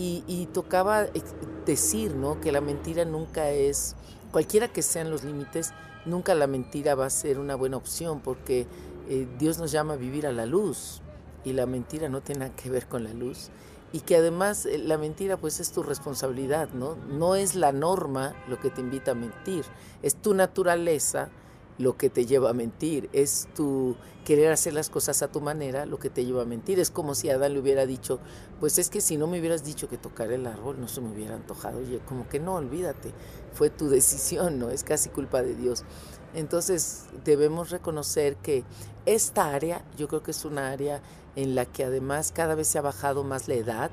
y, 0.00 0.46
tocaba 0.52 1.06
decir, 1.66 2.14
¿no? 2.14 2.40
Que 2.40 2.52
la 2.52 2.60
mentira 2.60 3.04
nunca 3.04 3.50
es, 3.50 3.96
cualquiera 4.30 4.68
que 4.68 4.82
sean 4.82 5.10
los 5.10 5.24
límites, 5.24 5.72
nunca 6.04 6.36
la 6.36 6.46
mentira 6.46 6.94
va 6.94 7.06
a 7.06 7.10
ser 7.10 7.38
una 7.40 7.56
buena 7.56 7.76
opción 7.76 8.20
porque 8.20 8.68
eh, 9.08 9.26
Dios 9.38 9.58
nos 9.58 9.72
llama 9.72 9.94
a 9.94 9.96
vivir 9.96 10.26
a 10.26 10.32
la 10.32 10.46
luz 10.46 11.02
y 11.44 11.52
la 11.52 11.66
mentira 11.66 12.08
no 12.08 12.20
tiene 12.20 12.46
nada 12.46 12.54
que 12.54 12.70
ver 12.70 12.86
con 12.86 13.02
la 13.02 13.12
luz 13.12 13.50
y 13.92 14.00
que 14.00 14.16
además 14.16 14.66
eh, 14.66 14.78
la 14.78 14.98
mentira 14.98 15.36
pues 15.36 15.58
es 15.58 15.72
tu 15.72 15.82
responsabilidad, 15.82 16.68
¿no? 16.70 16.94
No 17.08 17.34
es 17.34 17.56
la 17.56 17.72
norma 17.72 18.34
lo 18.48 18.60
que 18.60 18.70
te 18.70 18.80
invita 18.80 19.12
a 19.12 19.14
mentir, 19.14 19.64
es 20.02 20.14
tu 20.14 20.32
naturaleza 20.32 21.28
lo 21.78 21.96
que 21.96 22.10
te 22.10 22.26
lleva 22.26 22.50
a 22.50 22.52
mentir, 22.52 23.08
es 23.12 23.48
tu 23.54 23.96
querer 24.24 24.52
hacer 24.52 24.74
las 24.74 24.90
cosas 24.90 25.22
a 25.22 25.28
tu 25.28 25.40
manera 25.40 25.86
lo 25.86 25.98
que 25.98 26.10
te 26.10 26.24
lleva 26.24 26.42
a 26.42 26.44
mentir. 26.44 26.80
Es 26.80 26.90
como 26.90 27.14
si 27.14 27.30
Adán 27.30 27.54
le 27.54 27.60
hubiera 27.60 27.86
dicho, 27.86 28.18
pues 28.60 28.78
es 28.78 28.90
que 28.90 29.00
si 29.00 29.16
no 29.16 29.26
me 29.26 29.38
hubieras 29.38 29.64
dicho 29.64 29.88
que 29.88 29.96
tocar 29.96 30.32
el 30.32 30.46
árbol 30.46 30.80
no 30.80 30.88
se 30.88 31.00
me 31.00 31.10
hubiera 31.10 31.34
antojado. 31.34 31.78
Oye, 31.78 32.00
como 32.06 32.28
que 32.28 32.40
no, 32.40 32.56
olvídate, 32.56 33.12
fue 33.52 33.70
tu 33.70 33.88
decisión, 33.88 34.58
¿no? 34.58 34.70
Es 34.70 34.84
casi 34.84 35.08
culpa 35.08 35.42
de 35.42 35.54
Dios. 35.54 35.84
Entonces 36.34 37.06
debemos 37.24 37.70
reconocer 37.70 38.36
que 38.36 38.64
esta 39.06 39.54
área 39.54 39.84
yo 39.96 40.08
creo 40.08 40.22
que 40.22 40.32
es 40.32 40.44
una 40.44 40.70
área 40.70 41.00
en 41.36 41.54
la 41.54 41.64
que 41.64 41.84
además 41.84 42.32
cada 42.34 42.54
vez 42.54 42.68
se 42.68 42.78
ha 42.78 42.82
bajado 42.82 43.24
más 43.24 43.48
la 43.48 43.54
edad 43.54 43.90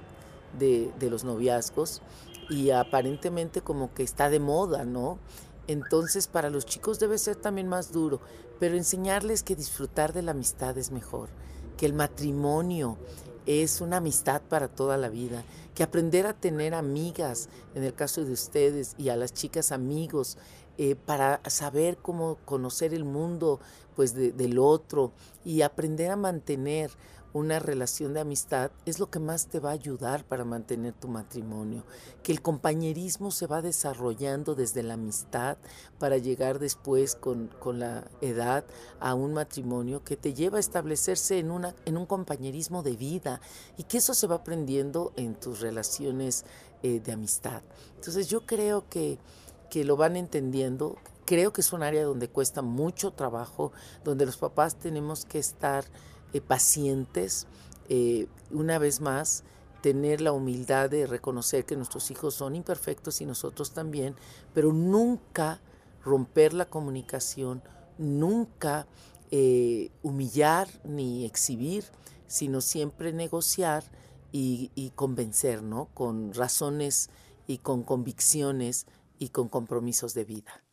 de, 0.57 0.91
los 1.09 1.23
noviazgos 1.23 2.01
y 2.49 2.71
aparentemente 2.71 3.61
como 3.61 3.93
que 3.93 4.03
está 4.03 4.29
de 4.29 4.39
moda, 4.39 4.85
¿no? 4.85 5.19
Entonces 5.67 6.27
para 6.27 6.49
los 6.49 6.65
chicos 6.65 6.99
debe 6.99 7.17
ser 7.17 7.35
también 7.35 7.67
más 7.67 7.91
duro, 7.91 8.21
pero 8.59 8.75
enseñarles 8.75 9.43
que 9.43 9.55
disfrutar 9.55 10.13
de 10.13 10.21
la 10.21 10.31
amistad 10.31 10.77
es 10.77 10.91
mejor, 10.91 11.29
que 11.77 11.85
el 11.85 11.93
matrimonio 11.93 12.97
es 13.45 13.81
una 13.81 13.97
amistad 13.97 14.41
para 14.41 14.67
toda 14.67 14.97
la 14.97 15.09
vida, 15.09 15.43
que 15.75 15.83
aprender 15.83 16.25
a 16.25 16.33
tener 16.33 16.73
amigas, 16.73 17.49
en 17.75 17.83
el 17.83 17.93
caso 17.93 18.23
de 18.23 18.31
ustedes, 18.31 18.95
y 18.97 19.09
a 19.09 19.15
las 19.15 19.33
chicas 19.33 19.71
amigos, 19.71 20.37
eh, 20.77 20.95
para 20.95 21.41
saber 21.47 21.97
cómo 21.97 22.37
conocer 22.45 22.93
el 22.93 23.05
mundo 23.05 23.59
pues 23.95 24.13
del 24.13 24.59
otro 24.59 25.13
y 25.45 25.61
aprender 25.61 26.11
a 26.11 26.17
mantener 26.17 26.91
una 27.35 27.59
relación 27.59 28.13
de 28.13 28.21
amistad 28.21 28.71
es 28.85 28.97
lo 28.97 29.09
que 29.09 29.19
más 29.19 29.47
te 29.47 29.59
va 29.59 29.71
a 29.71 29.73
ayudar 29.73 30.23
para 30.23 30.45
mantener 30.45 30.93
tu 30.93 31.09
matrimonio. 31.09 31.83
Que 32.23 32.31
el 32.31 32.41
compañerismo 32.41 33.29
se 33.29 33.45
va 33.45 33.61
desarrollando 33.61 34.55
desde 34.55 34.83
la 34.83 34.93
amistad 34.93 35.57
para 35.99 36.17
llegar 36.17 36.59
después 36.59 37.15
con, 37.15 37.49
la 37.77 38.09
edad 38.21 38.63
a 39.01 39.15
un 39.15 39.33
matrimonio 39.33 40.01
que 40.05 40.15
te 40.15 40.33
lleva 40.33 40.57
a 40.57 40.61
establecerse 40.61 41.37
en, 41.37 41.51
una, 41.51 41.75
en 41.83 41.97
un 41.97 42.05
compañerismo 42.05 42.83
de 42.83 42.95
vida 42.95 43.41
y 43.77 43.83
que 43.83 43.97
eso 43.97 44.13
se 44.13 44.27
va 44.27 44.35
aprendiendo 44.35 45.11
en 45.17 45.35
tus 45.35 45.59
relaciones 45.59 46.45
eh, 46.83 47.01
de 47.01 47.11
amistad. 47.11 47.63
Entonces 47.95 48.29
yo 48.29 48.45
creo 48.45 48.87
que 48.87 49.19
que 49.69 49.83
lo 49.83 49.97
van 49.97 50.15
entendiendo. 50.15 50.97
Creo 51.25 51.53
que 51.53 51.61
es 51.61 51.73
un 51.73 51.83
área 51.83 52.03
donde 52.03 52.29
cuesta 52.29 52.61
mucho 52.61 53.11
trabajo, 53.11 53.71
donde 54.03 54.25
los 54.25 54.37
papás 54.37 54.75
tenemos 54.75 55.25
que 55.25 55.39
estar 55.39 55.85
eh, 56.33 56.41
pacientes, 56.41 57.47
eh, 57.89 58.27
una 58.51 58.77
vez 58.77 59.01
más, 59.01 59.43
tener 59.81 60.21
la 60.21 60.31
humildad 60.31 60.89
de 60.89 61.05
reconocer 61.05 61.65
que 61.65 61.75
nuestros 61.75 62.09
hijos 62.09 62.33
son 62.33 62.55
imperfectos 62.55 63.21
y 63.21 63.25
nosotros 63.25 63.71
también, 63.71 64.15
pero 64.53 64.73
nunca 64.73 65.61
romper 66.03 66.53
la 66.53 66.65
comunicación, 66.65 67.61
nunca 67.97 68.87
eh, 69.31 69.91
humillar 70.01 70.67
ni 70.83 71.25
exhibir, 71.25 71.85
sino 72.27 72.61
siempre 72.61 73.13
negociar 73.13 73.83
y, 74.31 74.71
y 74.75 74.89
convencer, 74.89 75.61
¿no? 75.61 75.87
Con 75.93 76.33
razones 76.33 77.09
y 77.47 77.59
con 77.59 77.83
convicciones 77.83 78.87
y 79.19 79.29
con 79.29 79.49
compromisos 79.49 80.13
de 80.13 80.25
vida. 80.25 80.63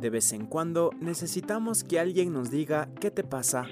De 0.00 0.10
vez 0.10 0.32
en 0.32 0.46
cuando 0.46 0.90
necesitamos 1.00 1.82
que 1.82 1.98
alguien 1.98 2.32
nos 2.32 2.50
diga 2.50 2.88
qué 3.00 3.10
te 3.10 3.24
pasa. 3.24 3.66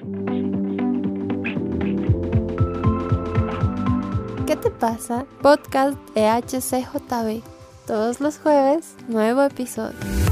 ¿Qué 4.46 4.56
te 4.56 4.70
pasa? 4.70 5.26
Podcast 5.42 5.96
de 6.14 6.28
HCJB. 6.28 7.42
Todos 7.86 8.20
los 8.20 8.38
jueves, 8.38 8.96
nuevo 9.08 9.42
episodio. 9.42 10.25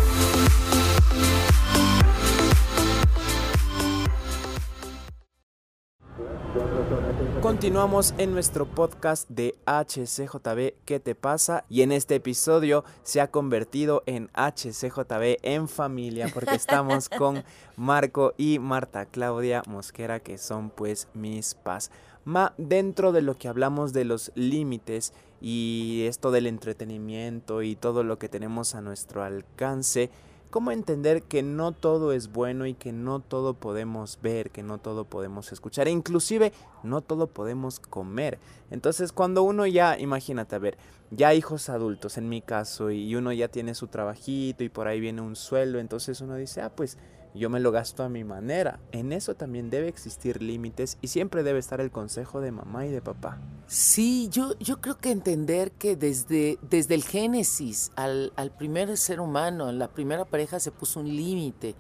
Continuamos 7.65 8.13
en 8.19 8.35
nuestro 8.35 8.67
podcast 8.67 9.27
de 9.31 9.55
HCJB 9.65 10.75
¿Qué 10.85 11.01
te 11.01 11.15
pasa? 11.15 11.65
Y 11.71 11.81
en 11.81 11.93
este 11.93 12.17
episodio 12.17 12.85
se 13.05 13.23
ha 13.23 13.31
convertido 13.31 14.03
en 14.05 14.29
HCJB 14.35 15.39
en 15.41 15.67
familia 15.67 16.29
porque 16.35 16.57
estamos 16.57 17.09
con 17.19 17.43
Marco 17.77 18.35
y 18.37 18.59
Marta 18.59 19.07
Claudia 19.07 19.63
Mosquera 19.67 20.21
que 20.21 20.37
son 20.37 20.69
pues 20.69 21.09
mis 21.15 21.55
paz. 21.55 21.91
Ma, 22.27 22.53
dentro 22.59 23.13
de 23.13 23.23
lo 23.23 23.39
que 23.39 23.49
hablamos 23.49 23.95
de 23.95 24.05
los 24.05 24.31
límites 24.35 25.15
y 25.41 26.05
esto 26.07 26.31
del 26.33 26.47
entretenimiento 26.47 27.63
y 27.63 27.77
todo 27.77 28.05
lo 28.05 28.19
que 28.19 28.29
tenemos 28.29 28.75
a 28.75 28.83
nuestro 28.83 29.23
alcance, 29.23 30.11
cómo 30.55 30.71
entender 30.71 31.25
que 31.25 31.43
no 31.43 31.73
todo 31.73 32.13
es 32.13 32.31
bueno 32.31 32.65
y 32.67 32.75
que 32.75 32.93
no 32.93 33.19
todo 33.19 33.55
podemos 33.55 34.21
ver, 34.23 34.53
que 34.53 34.63
no 34.63 34.79
todo 34.79 35.05
podemos 35.05 35.51
escuchar, 35.51 35.89
e 35.89 35.91
inclusive 35.91 36.53
no 36.85 37.01
todo 37.01 37.27
podemos 37.27 37.81
comer. 37.81 38.39
Entonces 38.71 39.11
cuando 39.11 39.43
uno 39.43 39.67
ya, 39.67 39.99
imagínate, 39.99 40.55
a 40.55 40.61
ver, 40.61 40.79
ya 41.11 41.35
hijos 41.35 41.69
adultos 41.71 42.19
en 42.19 42.29
mi 42.29 42.41
caso 42.41 42.93
y 42.93 43.17
uno 43.17 43.33
ya 43.33 43.49
tiene 43.49 43.75
su 43.75 43.89
trabajito 43.89 44.63
y 44.63 44.69
por 44.69 44.87
ahí 44.87 45.01
viene 45.01 45.23
un 45.23 45.35
sueldo, 45.35 45.81
entonces 45.81 46.21
uno 46.21 46.37
dice, 46.37 46.61
ah, 46.61 46.71
pues 46.71 46.99
yo 47.35 47.51
me 47.51 47.61
lo 47.61 47.73
gasto 47.73 48.03
a 48.03 48.09
mi 48.09 48.25
manera. 48.25 48.79
En 48.93 49.13
eso 49.13 49.35
también 49.35 49.69
debe 49.69 49.89
existir 49.89 50.41
límites 50.43 50.99
y 51.01 51.09
siempre 51.09 51.43
debe 51.43 51.59
estar 51.59 51.81
el 51.81 51.91
consejo 51.91 52.41
de 52.41 52.53
mamá 52.53 52.87
y 52.87 52.91
de 52.91 53.03
papá. 53.03 53.39
Sí, 53.67 54.29
yo, 54.31 54.57
yo 54.59 54.81
creo 54.81 54.99
que 54.99 55.11
entender 55.11 55.73
que 55.73 55.97
desde, 55.97 56.59
desde 56.63 56.95
el 56.95 57.03
génesis 57.03 57.91
al, 57.97 58.33
al 58.37 58.51
primer 58.51 58.97
ser 58.97 59.21
humano, 59.21 59.73
la 59.73 59.89
primera 59.89 60.25
pareja 60.25 60.61
se 60.61 60.71
puso 60.71 61.01
un 61.01 61.09
límite. 61.09 61.75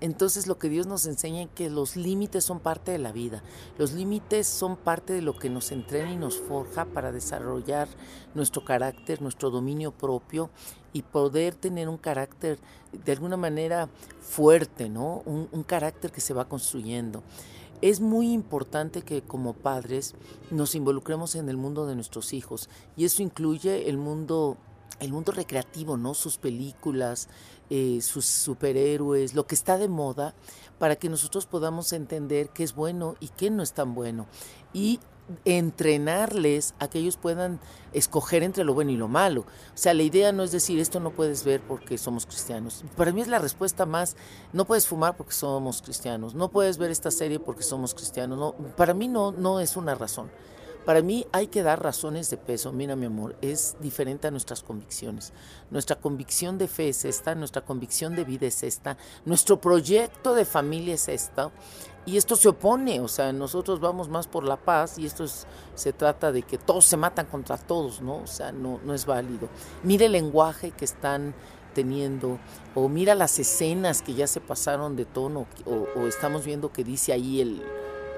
Entonces 0.00 0.46
lo 0.46 0.58
que 0.58 0.68
Dios 0.68 0.86
nos 0.86 1.06
enseña 1.06 1.42
es 1.42 1.48
que 1.54 1.70
los 1.70 1.96
límites 1.96 2.44
son 2.44 2.60
parte 2.60 2.92
de 2.92 2.98
la 2.98 3.10
vida. 3.10 3.42
Los 3.78 3.92
límites 3.92 4.46
son 4.46 4.76
parte 4.76 5.12
de 5.12 5.22
lo 5.22 5.36
que 5.36 5.50
nos 5.50 5.72
entrena 5.72 6.12
y 6.12 6.16
nos 6.16 6.38
forja 6.38 6.84
para 6.84 7.10
desarrollar 7.10 7.88
nuestro 8.34 8.64
carácter, 8.64 9.20
nuestro 9.20 9.50
dominio 9.50 9.90
propio 9.90 10.50
y 10.92 11.02
poder 11.02 11.54
tener 11.54 11.88
un 11.88 11.98
carácter 11.98 12.58
de 12.92 13.12
alguna 13.12 13.36
manera 13.36 13.88
fuerte, 14.20 14.88
¿no? 14.88 15.22
Un, 15.26 15.62
carácter 15.64 16.12
que 16.12 16.20
se 16.20 16.34
va 16.34 16.48
construyendo. 16.48 17.22
Es 17.82 18.00
muy 18.00 18.32
importante 18.32 19.02
que 19.02 19.22
como 19.22 19.52
padres 19.52 20.14
nos 20.50 20.74
involucremos 20.74 21.34
en 21.34 21.48
el 21.48 21.56
mundo 21.56 21.86
de 21.86 21.94
nuestros 21.94 22.32
hijos 22.32 22.68
y 22.96 23.04
eso 23.04 23.22
incluye 23.22 23.88
el 23.88 23.98
mundo 23.98 24.56
el 25.00 25.12
mundo 25.12 25.30
recreativo, 25.30 25.96
¿no? 25.96 26.12
Sus 26.12 26.38
películas, 26.38 27.28
eh, 27.70 28.00
sus 28.02 28.24
superhéroes, 28.24 29.34
lo 29.34 29.46
que 29.46 29.54
está 29.54 29.78
de 29.78 29.88
moda, 29.88 30.34
para 30.78 30.96
que 30.96 31.08
nosotros 31.08 31.46
podamos 31.46 31.92
entender 31.92 32.50
qué 32.50 32.64
es 32.64 32.74
bueno 32.74 33.16
y 33.20 33.28
qué 33.28 33.50
no 33.50 33.62
es 33.62 33.72
tan 33.72 33.94
bueno. 33.94 34.26
Y 34.72 35.00
entrenarles 35.44 36.74
a 36.78 36.88
que 36.88 36.98
ellos 36.98 37.16
puedan 37.16 37.60
escoger 37.92 38.42
entre 38.42 38.64
lo 38.64 38.74
bueno 38.74 38.90
y 38.90 38.96
lo 38.96 39.08
malo. 39.08 39.42
O 39.42 39.76
sea, 39.76 39.94
la 39.94 40.02
idea 40.02 40.32
no 40.32 40.42
es 40.42 40.52
decir 40.52 40.78
esto 40.78 41.00
no 41.00 41.10
puedes 41.10 41.44
ver 41.44 41.60
porque 41.60 41.98
somos 41.98 42.26
cristianos. 42.26 42.84
Para 42.96 43.12
mí 43.12 43.20
es 43.20 43.28
la 43.28 43.38
respuesta 43.38 43.86
más, 43.86 44.16
no 44.52 44.64
puedes 44.64 44.86
fumar 44.86 45.16
porque 45.16 45.32
somos 45.32 45.82
cristianos, 45.82 46.34
no 46.34 46.48
puedes 46.50 46.78
ver 46.78 46.90
esta 46.90 47.10
serie 47.10 47.38
porque 47.38 47.62
somos 47.62 47.94
cristianos. 47.94 48.38
No, 48.38 48.52
para 48.76 48.94
mí 48.94 49.08
no, 49.08 49.32
no 49.32 49.60
es 49.60 49.76
una 49.76 49.94
razón. 49.94 50.30
Para 50.84 51.02
mí 51.02 51.26
hay 51.32 51.48
que 51.48 51.62
dar 51.62 51.82
razones 51.82 52.30
de 52.30 52.36
peso. 52.36 52.72
Mira, 52.72 52.96
mi 52.96 53.06
amor, 53.06 53.36
es 53.42 53.76
diferente 53.80 54.26
a 54.26 54.30
nuestras 54.30 54.62
convicciones. 54.62 55.32
Nuestra 55.70 55.96
convicción 55.96 56.56
de 56.58 56.68
fe 56.68 56.88
es 56.88 57.04
esta, 57.04 57.34
nuestra 57.34 57.62
convicción 57.62 58.16
de 58.16 58.24
vida 58.24 58.46
es 58.46 58.62
esta, 58.62 58.96
nuestro 59.24 59.60
proyecto 59.60 60.34
de 60.34 60.44
familia 60.44 60.94
es 60.94 61.08
esta. 61.08 61.50
Y 62.06 62.16
esto 62.16 62.36
se 62.36 62.48
opone, 62.48 63.00
o 63.00 63.08
sea, 63.08 63.34
nosotros 63.34 63.80
vamos 63.80 64.08
más 64.08 64.26
por 64.26 64.42
la 64.44 64.56
paz 64.56 64.98
y 64.98 65.04
esto 65.04 65.26
se 65.74 65.92
trata 65.92 66.32
de 66.32 66.42
que 66.42 66.56
todos 66.56 66.86
se 66.86 66.96
matan 66.96 67.26
contra 67.26 67.58
todos, 67.58 68.00
¿no? 68.00 68.22
O 68.22 68.26
sea, 68.26 68.50
no, 68.50 68.80
no 68.82 68.94
es 68.94 69.04
válido. 69.04 69.50
Mire 69.82 70.06
el 70.06 70.12
lenguaje 70.12 70.70
que 70.70 70.86
están 70.86 71.34
teniendo, 71.74 72.38
o 72.74 72.88
mira 72.88 73.14
las 73.14 73.38
escenas 73.38 74.02
que 74.02 74.14
ya 74.14 74.26
se 74.26 74.40
pasaron 74.40 74.96
de 74.96 75.04
tono, 75.04 75.46
o, 75.64 76.06
estamos 76.06 76.44
viendo 76.44 76.72
que 76.72 76.82
dice 76.82 77.12
ahí 77.12 77.40
el, 77.40 77.62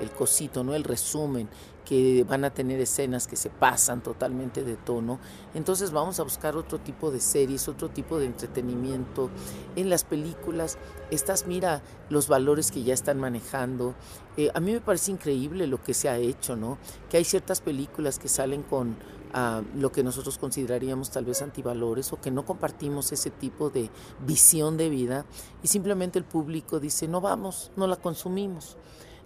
el 0.00 0.10
cosito, 0.10 0.64
¿no? 0.64 0.74
El 0.74 0.84
resumen, 0.84 1.48
que 1.84 2.24
van 2.24 2.44
a 2.44 2.50
tener 2.50 2.80
escenas 2.80 3.26
que 3.26 3.34
se 3.34 3.50
pasan 3.50 4.00
totalmente 4.00 4.62
de 4.62 4.76
tono. 4.76 5.18
Entonces 5.54 5.90
vamos 5.90 6.20
a 6.20 6.22
buscar 6.22 6.56
otro 6.56 6.78
tipo 6.78 7.10
de 7.10 7.18
series, 7.18 7.66
otro 7.66 7.88
tipo 7.88 8.18
de 8.18 8.26
entretenimiento. 8.26 9.28
En 9.74 9.90
las 9.90 10.04
películas, 10.04 10.78
estas, 11.10 11.48
mira 11.48 11.82
los 12.08 12.28
valores 12.28 12.70
que 12.70 12.84
ya 12.84 12.94
están 12.94 13.18
manejando. 13.18 13.94
Eh, 14.36 14.50
a 14.54 14.60
mí 14.60 14.72
me 14.72 14.80
parece 14.80 15.10
increíble 15.10 15.66
lo 15.66 15.82
que 15.82 15.94
se 15.94 16.08
ha 16.08 16.16
hecho, 16.16 16.54
¿no? 16.54 16.78
Que 17.08 17.16
hay 17.16 17.24
ciertas 17.24 17.60
películas 17.60 18.20
que 18.20 18.28
salen 18.28 18.62
con 18.62 18.96
a 19.32 19.62
lo 19.76 19.92
que 19.92 20.02
nosotros 20.02 20.38
consideraríamos 20.38 21.10
tal 21.10 21.24
vez 21.24 21.42
antivalores 21.42 22.12
o 22.12 22.20
que 22.20 22.30
no 22.30 22.44
compartimos 22.44 23.12
ese 23.12 23.30
tipo 23.30 23.70
de 23.70 23.90
visión 24.26 24.76
de 24.76 24.88
vida 24.88 25.24
y 25.62 25.68
simplemente 25.68 26.18
el 26.18 26.24
público 26.24 26.80
dice 26.80 27.06
no 27.06 27.20
vamos, 27.20 27.70
no 27.76 27.86
la 27.86 27.96
consumimos. 27.96 28.76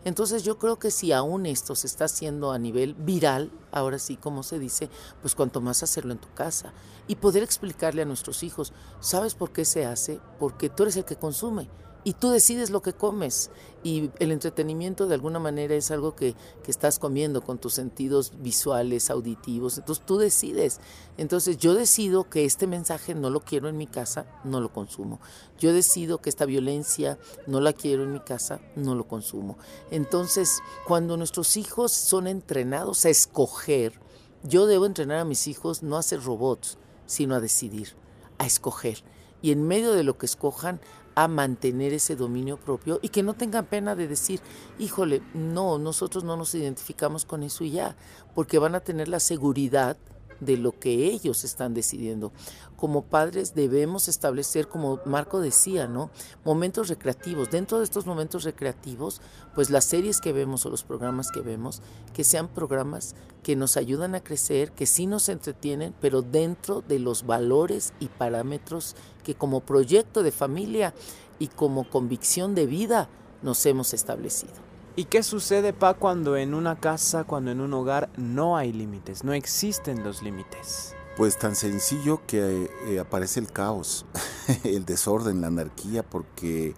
Entonces 0.04 0.42
yo 0.42 0.58
creo 0.58 0.78
que 0.78 0.90
si 0.90 1.12
aún 1.12 1.46
esto 1.46 1.74
se 1.74 1.86
está 1.86 2.04
haciendo 2.04 2.52
a 2.52 2.58
nivel 2.58 2.94
viral, 2.94 3.50
ahora 3.72 3.98
sí 3.98 4.16
como 4.16 4.42
se 4.42 4.58
dice, 4.58 4.90
pues 5.22 5.34
cuanto 5.34 5.60
más 5.60 5.82
hacerlo 5.82 6.12
en 6.12 6.18
tu 6.18 6.32
casa 6.34 6.72
y 7.08 7.16
poder 7.16 7.42
explicarle 7.42 8.02
a 8.02 8.06
nuestros 8.06 8.42
hijos, 8.42 8.72
¿sabes 9.00 9.34
por 9.34 9.52
qué 9.52 9.64
se 9.64 9.86
hace? 9.86 10.20
Porque 10.38 10.68
tú 10.68 10.82
eres 10.82 10.96
el 10.96 11.04
que 11.04 11.16
consume 11.16 11.68
y 12.04 12.12
tú 12.12 12.30
decides 12.30 12.70
lo 12.70 12.82
que 12.82 12.92
comes. 12.92 13.50
Y 13.82 14.10
el 14.18 14.30
entretenimiento 14.30 15.06
de 15.06 15.14
alguna 15.14 15.38
manera 15.38 15.74
es 15.74 15.90
algo 15.90 16.14
que, 16.14 16.34
que, 16.62 16.70
estás 16.70 16.98
comiendo 16.98 17.42
con 17.42 17.58
tus 17.58 17.74
sentidos 17.74 18.32
visuales, 18.38 19.10
auditivos. 19.10 19.76
Entonces 19.76 20.04
tú 20.06 20.16
decides. 20.16 20.80
Entonces 21.18 21.58
yo 21.58 21.74
decido 21.74 22.28
que 22.30 22.44
este 22.44 22.66
mensaje 22.66 23.14
no 23.14 23.28
lo 23.28 23.40
quiero 23.40 23.68
en 23.68 23.76
mi 23.76 23.86
casa, 23.86 24.26
no 24.44 24.60
lo 24.60 24.72
consumo. 24.72 25.20
Yo 25.58 25.72
decido 25.72 26.22
que 26.22 26.30
esta 26.30 26.46
violencia 26.46 27.18
no 27.46 27.60
la 27.60 27.72
quiero 27.72 28.04
en 28.04 28.12
mi 28.12 28.20
casa, 28.20 28.60
no 28.74 28.94
lo 28.94 29.06
consumo. 29.06 29.58
Entonces 29.90 30.62
cuando 30.86 31.16
nuestros 31.16 31.56
hijos 31.56 31.92
son 31.92 32.26
entrenados 32.26 33.04
a 33.04 33.10
escoger, 33.10 34.00
yo 34.42 34.66
debo 34.66 34.86
entrenar 34.86 35.18
a 35.18 35.24
mis 35.24 35.46
hijos 35.46 35.82
no 35.82 35.96
a 35.96 36.02
ser 36.02 36.22
robots, 36.22 36.78
sino 37.06 37.34
a 37.34 37.40
decidir, 37.40 37.96
a 38.38 38.46
escoger. 38.46 39.02
Y 39.40 39.52
en 39.52 39.66
medio 39.66 39.92
de 39.92 40.04
lo 40.04 40.16
que 40.16 40.26
escojan, 40.26 40.80
a 41.14 41.28
mantener 41.28 41.92
ese 41.92 42.16
dominio 42.16 42.56
propio 42.56 42.98
y 43.02 43.08
que 43.08 43.22
no 43.22 43.34
tengan 43.34 43.66
pena 43.66 43.94
de 43.94 44.08
decir, 44.08 44.40
híjole, 44.78 45.22
no, 45.32 45.78
nosotros 45.78 46.24
no 46.24 46.36
nos 46.36 46.54
identificamos 46.54 47.24
con 47.24 47.42
eso 47.42 47.64
y 47.64 47.72
ya, 47.72 47.96
porque 48.34 48.58
van 48.58 48.74
a 48.74 48.80
tener 48.80 49.08
la 49.08 49.20
seguridad 49.20 49.96
de 50.44 50.56
lo 50.56 50.78
que 50.78 51.06
ellos 51.06 51.44
están 51.44 51.74
decidiendo. 51.74 52.32
Como 52.76 53.02
padres 53.02 53.54
debemos 53.54 54.08
establecer, 54.08 54.68
como 54.68 55.00
Marco 55.06 55.40
decía, 55.40 55.86
¿no? 55.86 56.10
Momentos 56.44 56.88
recreativos. 56.88 57.50
Dentro 57.50 57.78
de 57.78 57.84
estos 57.84 58.06
momentos 58.06 58.44
recreativos, 58.44 59.20
pues 59.54 59.70
las 59.70 59.84
series 59.84 60.20
que 60.20 60.32
vemos 60.32 60.66
o 60.66 60.70
los 60.70 60.82
programas 60.82 61.30
que 61.30 61.40
vemos, 61.40 61.82
que 62.12 62.24
sean 62.24 62.48
programas 62.48 63.14
que 63.42 63.56
nos 63.56 63.76
ayudan 63.76 64.14
a 64.14 64.24
crecer, 64.24 64.72
que 64.72 64.86
sí 64.86 65.06
nos 65.06 65.28
entretienen, 65.28 65.94
pero 66.00 66.22
dentro 66.22 66.80
de 66.80 66.98
los 66.98 67.26
valores 67.26 67.92
y 68.00 68.08
parámetros 68.08 68.96
que 69.22 69.34
como 69.34 69.60
proyecto 69.60 70.22
de 70.22 70.32
familia 70.32 70.94
y 71.38 71.48
como 71.48 71.88
convicción 71.88 72.54
de 72.54 72.66
vida 72.66 73.08
nos 73.42 73.64
hemos 73.66 73.94
establecido. 73.94 74.63
¿Y 74.96 75.06
qué 75.06 75.24
sucede, 75.24 75.72
Pa, 75.72 75.94
cuando 75.94 76.36
en 76.36 76.54
una 76.54 76.78
casa, 76.78 77.24
cuando 77.24 77.50
en 77.50 77.60
un 77.60 77.74
hogar 77.74 78.10
no 78.16 78.56
hay 78.56 78.72
límites, 78.72 79.24
no 79.24 79.32
existen 79.32 80.04
los 80.04 80.22
límites? 80.22 80.94
Pues 81.16 81.36
tan 81.36 81.56
sencillo 81.56 82.20
que 82.28 82.70
eh, 82.86 83.00
aparece 83.00 83.40
el 83.40 83.50
caos, 83.50 84.06
el 84.62 84.84
desorden, 84.84 85.40
la 85.40 85.48
anarquía, 85.48 86.04
porque 86.04 86.76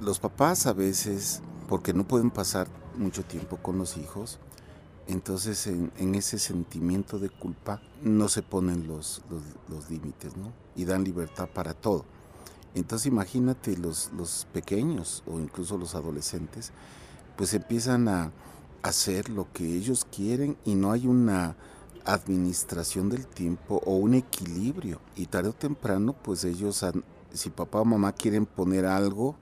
los 0.00 0.18
papás 0.18 0.66
a 0.66 0.72
veces, 0.72 1.42
porque 1.68 1.92
no 1.92 2.04
pueden 2.04 2.30
pasar 2.30 2.68
mucho 2.96 3.22
tiempo 3.22 3.58
con 3.58 3.76
los 3.76 3.98
hijos, 3.98 4.38
entonces 5.06 5.66
en, 5.66 6.14
ese 6.14 6.38
sentimiento 6.38 7.18
de 7.18 7.28
culpa 7.28 7.82
no 8.00 8.28
se 8.28 8.42
ponen 8.42 8.86
los, 8.86 9.20
los, 9.68 9.90
límites, 9.90 10.38
¿no? 10.38 10.52
Y 10.74 10.86
dan 10.86 11.04
libertad 11.04 11.50
para 11.52 11.74
todo. 11.74 12.06
Entonces 12.74 13.06
imagínate 13.06 13.76
los, 13.76 14.10
los 14.16 14.46
pequeños 14.54 15.22
o 15.26 15.38
incluso 15.38 15.76
los 15.76 15.94
adolescentes, 15.94 16.72
pues 17.42 17.54
empiezan 17.54 18.06
a 18.06 18.30
hacer 18.84 19.28
lo 19.28 19.52
que 19.52 19.64
ellos 19.64 20.06
quieren 20.08 20.56
y 20.64 20.76
no 20.76 20.92
hay 20.92 21.08
una 21.08 21.56
administración 22.04 23.10
del 23.10 23.26
tiempo 23.26 23.82
o 23.84 23.96
un 23.96 24.14
equilibrio. 24.14 25.00
Y 25.16 25.26
tarde 25.26 25.48
o 25.48 25.52
temprano, 25.52 26.12
pues 26.12 26.44
ellos, 26.44 26.86
si 27.32 27.50
papá 27.50 27.80
o 27.80 27.84
mamá 27.84 28.12
quieren 28.12 28.46
poner 28.46 28.86
algo, 28.86 29.34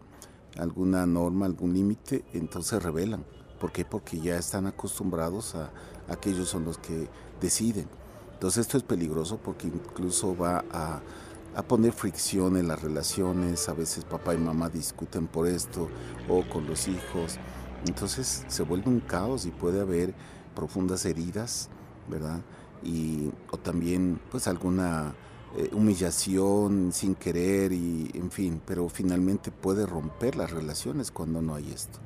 alguna 0.57 1.05
norma, 1.05 1.45
algún 1.45 1.75
límite, 1.75 2.25
entonces 2.33 2.83
revelan. 2.83 3.23
¿Por 3.61 3.71
qué? 3.71 3.85
Porque 3.85 4.19
ya 4.19 4.39
están 4.39 4.67
acostumbrados 4.67 5.55
a, 5.55 5.71
a, 6.09 6.17
que 6.17 6.31
ellos 6.31 6.49
son 6.49 6.65
los 6.65 6.79
que 6.79 7.07
deciden. 7.39 7.87
Entonces 8.33 8.63
esto 8.63 8.79
es 8.79 8.83
peligroso 8.83 9.37
porque 9.37 9.67
incluso 9.67 10.35
va 10.35 10.65
a 10.73 11.63
poner 11.69 11.93
fricción 11.93 12.57
en 12.57 12.67
las 12.67 12.81
relaciones. 12.81 13.69
A 13.69 13.75
veces 13.75 14.07
papá 14.07 14.35
y 14.35 14.39
mamá 14.39 14.71
discuten 14.71 15.27
por 15.27 15.47
esto 15.47 15.91
o 16.31 16.49
con 16.49 16.67
los 16.67 16.89
hijos 16.89 17.39
entonces 17.87 18.45
se 18.49 18.62
vuelve 18.62 18.88
un 18.88 19.01
caos 19.01 19.47
y 19.47 19.51
puede 19.51 19.81
haber 19.81 20.14
profundas 20.55 21.05
heridas, 21.05 21.69
¿verdad? 22.09 22.40
Y, 22.83 23.31
o 23.51 23.57
también 23.57 24.21
pues 24.31 24.47
alguna 24.47 25.14
eh, 25.57 25.71
humillación 25.73 26.93
sin 26.93 27.14
querer 27.14 27.73
y 27.73 28.11
en 28.14 28.31
fin, 28.31 28.61
pero 28.66 28.88
finalmente 28.88 29.51
puede 29.51 29.87
romper 29.87 30.37
las 30.37 30.51
relaciones 30.51 31.11
cuando 31.11 31.43
no 31.43 31.55
hay 31.55 31.71
esto. 31.73 31.99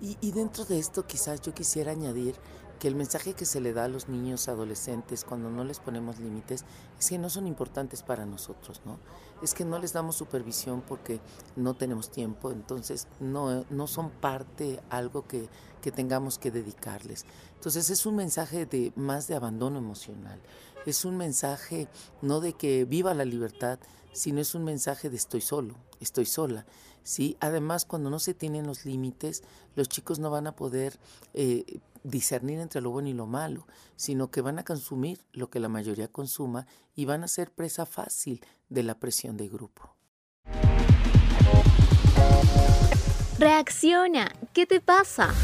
Y, 0.00 0.16
y 0.20 0.32
dentro 0.32 0.64
de 0.64 0.78
esto 0.78 1.06
quizás 1.06 1.40
yo 1.40 1.54
quisiera 1.54 1.92
añadir 1.92 2.34
que 2.78 2.88
el 2.88 2.94
mensaje 2.94 3.34
que 3.34 3.44
se 3.44 3.60
le 3.60 3.72
da 3.72 3.84
a 3.84 3.88
los 3.88 4.08
niños 4.08 4.48
adolescentes 4.48 5.24
cuando 5.24 5.50
no 5.50 5.64
les 5.64 5.80
ponemos 5.80 6.18
límites 6.18 6.64
es 6.98 7.08
que 7.08 7.18
no 7.18 7.30
son 7.30 7.46
importantes 7.46 8.02
para 8.02 8.26
nosotros, 8.26 8.82
¿no? 8.84 8.98
Es 9.42 9.54
que 9.54 9.64
no 9.64 9.78
les 9.78 9.92
damos 9.92 10.16
supervisión 10.16 10.82
porque 10.82 11.20
no 11.56 11.74
tenemos 11.74 12.10
tiempo, 12.10 12.50
entonces 12.50 13.08
no, 13.20 13.64
no 13.70 13.86
son 13.86 14.10
parte, 14.10 14.80
algo 14.90 15.26
que, 15.26 15.48
que 15.80 15.92
tengamos 15.92 16.38
que 16.38 16.50
dedicarles. 16.50 17.24
Entonces 17.54 17.90
es 17.90 18.06
un 18.06 18.16
mensaje 18.16 18.66
de 18.66 18.92
más 18.96 19.26
de 19.28 19.36
abandono 19.36 19.78
emocional, 19.78 20.40
es 20.86 21.04
un 21.04 21.16
mensaje 21.16 21.88
no 22.22 22.40
de 22.40 22.52
que 22.52 22.84
viva 22.84 23.14
la 23.14 23.24
libertad, 23.24 23.78
sino 24.12 24.40
es 24.40 24.54
un 24.54 24.64
mensaje 24.64 25.10
de 25.10 25.16
estoy 25.16 25.40
solo, 25.40 25.74
estoy 26.00 26.26
sola. 26.26 26.66
¿sí? 27.02 27.36
Además, 27.40 27.84
cuando 27.84 28.10
no 28.10 28.18
se 28.18 28.34
tienen 28.34 28.66
los 28.66 28.84
límites, 28.84 29.42
los 29.74 29.88
chicos 29.88 30.18
no 30.18 30.30
van 30.30 30.46
a 30.46 30.56
poder 30.56 30.98
eh, 31.34 31.80
discernir 32.02 32.58
entre 32.58 32.80
lo 32.80 32.90
bueno 32.90 33.08
y 33.08 33.14
lo 33.14 33.26
malo, 33.26 33.66
sino 33.94 34.30
que 34.30 34.40
van 34.40 34.58
a 34.58 34.64
consumir 34.64 35.24
lo 35.32 35.48
que 35.48 35.60
la 35.60 35.68
mayoría 35.68 36.08
consuma 36.08 36.66
y 36.94 37.04
van 37.04 37.24
a 37.24 37.28
ser 37.28 37.52
presa 37.52 37.86
fácil 37.86 38.44
de 38.68 38.82
la 38.82 38.98
presión 38.98 39.36
de 39.36 39.48
grupo. 39.48 39.94
Reacciona, 43.38 44.32
¿qué 44.52 44.66
te 44.66 44.80
pasa? 44.80 45.34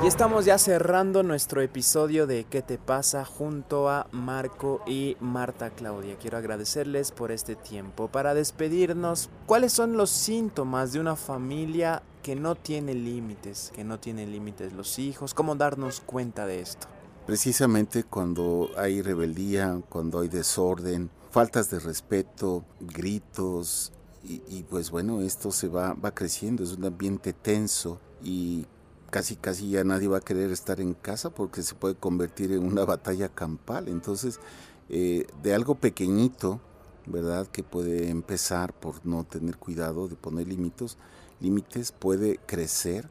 Y 0.00 0.06
estamos 0.06 0.44
ya 0.44 0.58
cerrando 0.58 1.24
nuestro 1.24 1.60
episodio 1.60 2.28
de 2.28 2.44
¿Qué 2.44 2.62
te 2.62 2.78
pasa? 2.78 3.24
junto 3.24 3.88
a 3.88 4.06
Marco 4.12 4.80
y 4.86 5.16
Marta 5.18 5.70
Claudia. 5.70 6.16
Quiero 6.16 6.38
agradecerles 6.38 7.10
por 7.10 7.32
este 7.32 7.56
tiempo. 7.56 8.06
Para 8.06 8.32
despedirnos, 8.32 9.28
¿cuáles 9.46 9.72
son 9.72 9.96
los 9.96 10.10
síntomas 10.10 10.92
de 10.92 11.00
una 11.00 11.16
familia 11.16 12.04
que 12.22 12.36
no 12.36 12.54
tiene 12.54 12.94
límites? 12.94 13.72
Que 13.74 13.82
no 13.82 13.98
tiene 13.98 14.24
límites 14.24 14.72
los 14.72 15.00
hijos. 15.00 15.34
¿Cómo 15.34 15.56
darnos 15.56 16.00
cuenta 16.00 16.46
de 16.46 16.60
esto? 16.60 16.86
Precisamente 17.26 18.04
cuando 18.04 18.70
hay 18.76 19.02
rebeldía, 19.02 19.80
cuando 19.88 20.20
hay 20.20 20.28
desorden, 20.28 21.10
faltas 21.32 21.70
de 21.70 21.80
respeto, 21.80 22.64
gritos, 22.78 23.92
y, 24.22 24.62
pues 24.64 24.90
bueno, 24.90 25.22
esto 25.22 25.50
se 25.50 25.68
va, 25.68 25.94
va 25.94 26.12
creciendo, 26.12 26.62
es 26.62 26.72
un 26.72 26.84
ambiente 26.84 27.32
tenso 27.32 27.98
y 28.22 28.66
casi 29.10 29.36
casi 29.36 29.70
ya 29.70 29.84
nadie 29.84 30.08
va 30.08 30.18
a 30.18 30.22
querer 30.22 30.50
estar 30.50 30.80
en 30.80 30.94
casa 30.94 31.30
porque 31.30 31.62
se 31.62 31.74
puede 31.74 31.94
convertir 31.94 32.52
en 32.52 32.64
una 32.64 32.84
batalla 32.84 33.28
campal. 33.28 33.88
Entonces, 33.88 34.40
eh, 34.88 35.26
de 35.42 35.54
algo 35.54 35.74
pequeñito, 35.74 36.60
¿verdad? 37.06 37.46
Que 37.46 37.62
puede 37.62 38.10
empezar 38.10 38.72
por 38.72 39.04
no 39.06 39.24
tener 39.24 39.56
cuidado 39.56 40.08
de 40.08 40.16
poner 40.16 40.46
límites, 40.46 40.96
límites 41.40 41.92
puede 41.92 42.38
crecer 42.46 43.08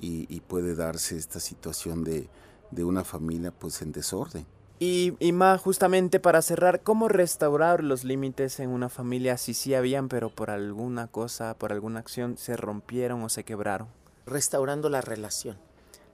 y, 0.00 0.40
puede 0.40 0.74
darse 0.74 1.16
esta 1.16 1.38
situación 1.38 2.02
de, 2.02 2.28
de 2.72 2.82
una 2.82 3.04
familia 3.04 3.52
pues 3.52 3.82
en 3.82 3.92
desorden. 3.92 4.44
Y, 4.80 5.14
y 5.20 5.30
más 5.30 5.60
justamente 5.60 6.18
para 6.18 6.42
cerrar, 6.42 6.82
¿cómo 6.82 7.06
restaurar 7.06 7.84
los 7.84 8.02
límites 8.02 8.58
en 8.58 8.70
una 8.70 8.88
familia 8.88 9.36
si 9.36 9.54
sí 9.54 9.74
habían, 9.74 10.08
pero 10.08 10.28
por 10.28 10.50
alguna 10.50 11.06
cosa, 11.06 11.54
por 11.56 11.70
alguna 11.72 12.00
acción 12.00 12.36
se 12.36 12.56
rompieron 12.56 13.22
o 13.22 13.28
se 13.28 13.44
quebraron? 13.44 13.86
Restaurando 14.26 14.88
la 14.88 15.00
relación, 15.00 15.58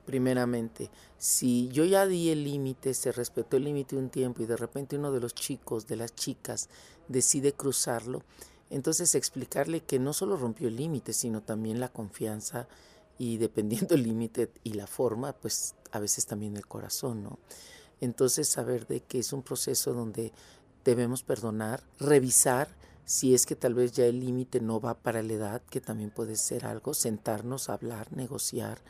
primeramente. 0.06 0.90
Si 1.18 1.68
yo 1.68 1.84
ya 1.84 2.06
di 2.06 2.30
el 2.30 2.44
límite, 2.44 2.94
se 2.94 3.12
respetó 3.12 3.56
el 3.56 3.64
límite 3.64 3.96
un 3.96 4.08
tiempo 4.08 4.42
y 4.42 4.46
de 4.46 4.56
repente 4.56 4.96
uno 4.96 5.12
de 5.12 5.20
los 5.20 5.34
chicos, 5.34 5.86
de 5.86 5.96
las 5.96 6.14
chicas, 6.14 6.68
decide 7.08 7.52
cruzarlo, 7.52 8.22
entonces 8.70 9.14
explicarle 9.14 9.80
que 9.80 9.98
no 9.98 10.12
solo 10.12 10.36
rompió 10.36 10.68
el 10.68 10.76
límite, 10.76 11.12
sino 11.12 11.42
también 11.42 11.80
la 11.80 11.88
confianza 11.88 12.68
y 13.18 13.38
dependiendo 13.38 13.94
el 13.94 14.02
límite 14.02 14.52
y 14.62 14.74
la 14.74 14.86
forma, 14.86 15.32
pues 15.32 15.74
a 15.90 15.98
veces 15.98 16.26
también 16.26 16.56
el 16.56 16.66
corazón, 16.66 17.22
¿no? 17.22 17.38
Entonces 18.00 18.48
saber 18.48 18.86
de 18.86 19.00
que 19.00 19.18
es 19.18 19.32
un 19.32 19.42
proceso 19.42 19.92
donde 19.92 20.32
debemos 20.84 21.22
perdonar, 21.22 21.82
revisar 21.98 22.68
si 23.08 23.32
es 23.32 23.46
que 23.46 23.56
tal 23.56 23.72
vez 23.72 23.92
ya 23.92 24.04
el 24.04 24.20
límite 24.20 24.60
no 24.60 24.82
va 24.82 24.92
para 24.92 25.22
la 25.22 25.32
edad, 25.32 25.62
que 25.70 25.80
también 25.80 26.10
puede 26.10 26.36
ser 26.36 26.66
algo, 26.66 26.92
sentarnos, 26.92 27.70
hablar, 27.70 28.12
negociar, 28.14 28.82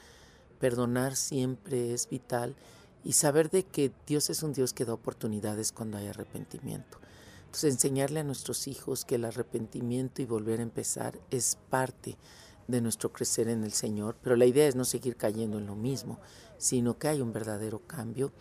perdonar 0.59 1.15
siempre 1.15 1.95
es 1.95 2.09
vital 2.09 2.57
y 3.05 3.13
saber 3.13 3.49
de 3.49 3.63
que 3.63 3.93
Dios 4.09 4.29
es 4.29 4.43
un 4.43 4.53
Dios 4.53 4.73
que 4.73 4.85
da 4.85 4.93
oportunidades 4.93 5.71
cuando 5.71 5.99
hay 5.99 6.09
arrepentimiento. 6.09 6.99
Entonces 7.43 7.73
enseñarle 7.73 8.19
a 8.19 8.25
nuestros 8.25 8.67
hijos 8.67 9.05
que 9.05 9.15
el 9.15 9.25
arrepentimiento 9.25 10.21
y 10.21 10.25
volver 10.25 10.59
a 10.59 10.65
empezar 10.65 11.21
es 11.31 11.57
parte 11.71 12.19
de 12.67 12.81
nuestro 12.81 13.13
crecer 13.13 13.47
en 13.47 13.63
el 13.63 13.73
Señor, 13.73 14.17
pero 14.21 14.35
la 14.35 14.47
idea 14.47 14.67
es 14.67 14.75
no 14.75 14.85
seguir 14.85 15.15
cayendo 15.15 15.59
en 15.59 15.67
lo 15.67 15.77
mismo, 15.77 16.19
sino 16.57 16.99
que 16.99 17.07
hay 17.07 17.21
un 17.21 17.33
verdadero 17.33 17.87
cambio 17.87 18.33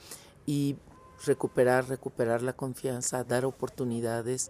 y 0.48 0.76
recuperar, 1.24 1.88
recuperar 1.88 2.42
la 2.42 2.54
confianza, 2.54 3.24
dar 3.24 3.46
oportunidades. 3.46 4.50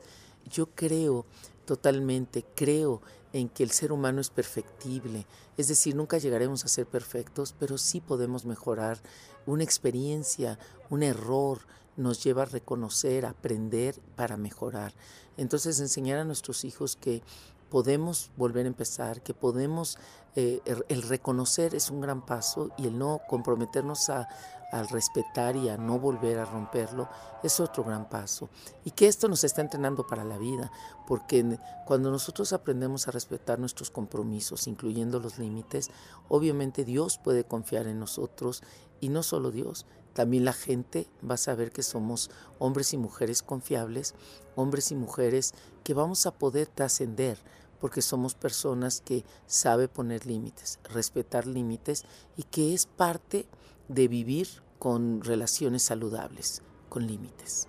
Yo 0.49 0.67
creo 0.67 1.25
totalmente, 1.65 2.45
creo 2.55 3.01
en 3.33 3.49
que 3.49 3.63
el 3.63 3.71
ser 3.71 3.91
humano 3.91 4.21
es 4.21 4.29
perfectible, 4.29 5.27
es 5.57 5.67
decir, 5.67 5.95
nunca 5.95 6.17
llegaremos 6.17 6.63
a 6.63 6.69
ser 6.69 6.85
perfectos, 6.85 7.53
pero 7.59 7.77
sí 7.77 7.99
podemos 7.99 8.45
mejorar. 8.45 8.99
Una 9.45 9.63
experiencia, 9.63 10.57
un 10.89 11.03
error 11.03 11.59
nos 11.97 12.23
lleva 12.23 12.43
a 12.43 12.45
reconocer, 12.45 13.25
a 13.25 13.31
aprender 13.31 13.99
para 14.15 14.37
mejorar. 14.37 14.93
Entonces 15.35 15.79
enseñar 15.79 16.19
a 16.19 16.23
nuestros 16.23 16.63
hijos 16.63 16.95
que 16.95 17.21
podemos 17.69 18.31
volver 18.37 18.65
a 18.65 18.69
empezar, 18.69 19.21
que 19.21 19.33
podemos, 19.33 19.97
eh, 20.35 20.61
el 20.87 21.01
reconocer 21.01 21.75
es 21.75 21.89
un 21.89 22.01
gran 22.01 22.25
paso 22.25 22.69
y 22.77 22.87
el 22.87 22.97
no 22.97 23.21
comprometernos 23.27 24.09
a, 24.09 24.27
al 24.71 24.89
respetar 24.89 25.55
y 25.55 25.69
a 25.69 25.77
no 25.77 25.99
volver 25.99 26.39
a 26.39 26.45
romperlo 26.45 27.09
es 27.43 27.59
otro 27.59 27.83
gran 27.83 28.09
paso. 28.09 28.49
Y 28.83 28.91
que 28.91 29.07
esto 29.07 29.27
nos 29.27 29.43
está 29.43 29.61
entrenando 29.61 30.05
para 30.05 30.23
la 30.23 30.37
vida, 30.37 30.71
porque 31.07 31.57
cuando 31.85 32.11
nosotros 32.11 32.53
aprendemos 32.53 33.07
a 33.07 33.11
respetar 33.11 33.59
nuestros 33.59 33.91
compromisos, 33.91 34.67
incluyendo 34.67 35.19
los 35.19 35.39
límites, 35.39 35.89
obviamente 36.27 36.85
Dios 36.85 37.17
puede 37.17 37.43
confiar 37.43 37.87
en 37.87 37.99
nosotros 37.99 38.63
y 38.99 39.09
no 39.09 39.23
solo 39.23 39.51
Dios, 39.51 39.85
también 40.13 40.45
la 40.45 40.53
gente 40.53 41.07
va 41.29 41.35
a 41.35 41.37
saber 41.37 41.71
que 41.71 41.83
somos 41.83 42.31
hombres 42.57 42.91
y 42.93 42.97
mujeres 42.97 43.43
confiables, 43.43 44.15
hombres 44.55 44.91
y 44.91 44.95
mujeres 44.95 45.53
que 45.83 45.93
vamos 45.93 46.25
a 46.25 46.31
poder 46.31 46.67
trascender, 46.67 47.37
porque 47.79 48.01
somos 48.01 48.33
personas 48.33 49.01
que 49.01 49.23
sabe 49.45 49.87
poner 49.87 50.25
límites, 50.25 50.79
respetar 50.91 51.45
límites 51.45 52.05
y 52.35 52.43
que 52.43 52.73
es 52.73 52.87
parte 52.87 53.47
de 53.87 54.07
vivir 54.07 54.47
con 54.79 55.21
relaciones 55.21 55.83
saludables, 55.83 56.61
con 56.89 57.07
límites. 57.07 57.67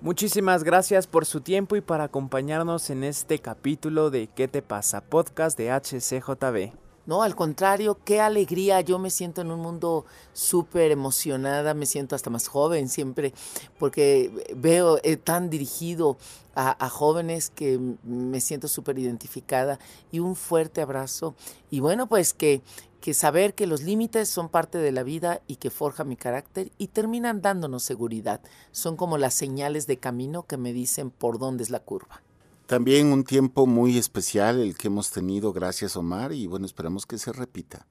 Muchísimas 0.00 0.64
gracias 0.64 1.06
por 1.06 1.26
su 1.26 1.40
tiempo 1.40 1.76
y 1.76 1.80
para 1.80 2.04
acompañarnos 2.04 2.90
en 2.90 3.04
este 3.04 3.38
capítulo 3.38 4.10
de 4.10 4.26
¿Qué 4.26 4.48
te 4.48 4.60
pasa? 4.60 5.00
Podcast 5.00 5.56
de 5.56 5.70
HCJB. 5.70 6.72
No, 7.04 7.22
al 7.22 7.34
contrario, 7.34 7.98
qué 8.04 8.20
alegría. 8.20 8.80
Yo 8.80 8.98
me 8.98 9.10
siento 9.10 9.40
en 9.40 9.50
un 9.50 9.60
mundo 9.60 10.04
súper 10.32 10.92
emocionada, 10.92 11.74
me 11.74 11.86
siento 11.86 12.14
hasta 12.14 12.30
más 12.30 12.46
joven 12.46 12.88
siempre, 12.88 13.32
porque 13.78 14.30
veo 14.54 14.98
eh, 15.02 15.16
tan 15.16 15.50
dirigido 15.50 16.16
a, 16.54 16.88
jóvenes 16.88 17.50
que 17.50 17.80
me 18.04 18.40
siento 18.40 18.68
súper 18.68 18.98
identificada 18.98 19.78
y 20.12 20.20
un 20.20 20.36
fuerte 20.36 20.80
abrazo. 20.80 21.34
Y 21.70 21.80
bueno, 21.80 22.08
pues 22.08 22.34
que, 22.34 22.62
que 23.02 23.12
saber 23.12 23.54
que 23.54 23.66
los 23.66 23.82
límites 23.82 24.30
son 24.30 24.48
parte 24.48 24.78
de 24.78 24.92
la 24.92 25.02
vida 25.02 25.42
y 25.46 25.56
que 25.56 25.70
forja 25.70 26.04
mi 26.04 26.16
carácter 26.16 26.72
y 26.78 26.86
terminan 26.86 27.42
dándonos 27.42 27.82
seguridad. 27.82 28.40
Son 28.70 28.96
como 28.96 29.18
las 29.18 29.34
señales 29.34 29.86
de 29.86 29.98
camino 29.98 30.44
que 30.44 30.56
me 30.56 30.72
dicen 30.72 31.10
por 31.10 31.38
dónde 31.38 31.64
es 31.64 31.70
la 31.70 31.80
curva. 31.80 32.22
También 32.66 33.12
un 33.12 33.24
tiempo 33.24 33.66
muy 33.66 33.98
especial 33.98 34.60
el 34.60 34.78
que 34.78 34.86
hemos 34.86 35.10
tenido, 35.10 35.52
gracias 35.52 35.96
Omar, 35.96 36.32
y 36.32 36.46
bueno, 36.46 36.64
esperamos 36.64 37.04
que 37.04 37.18
se 37.18 37.32
repita. 37.32 37.86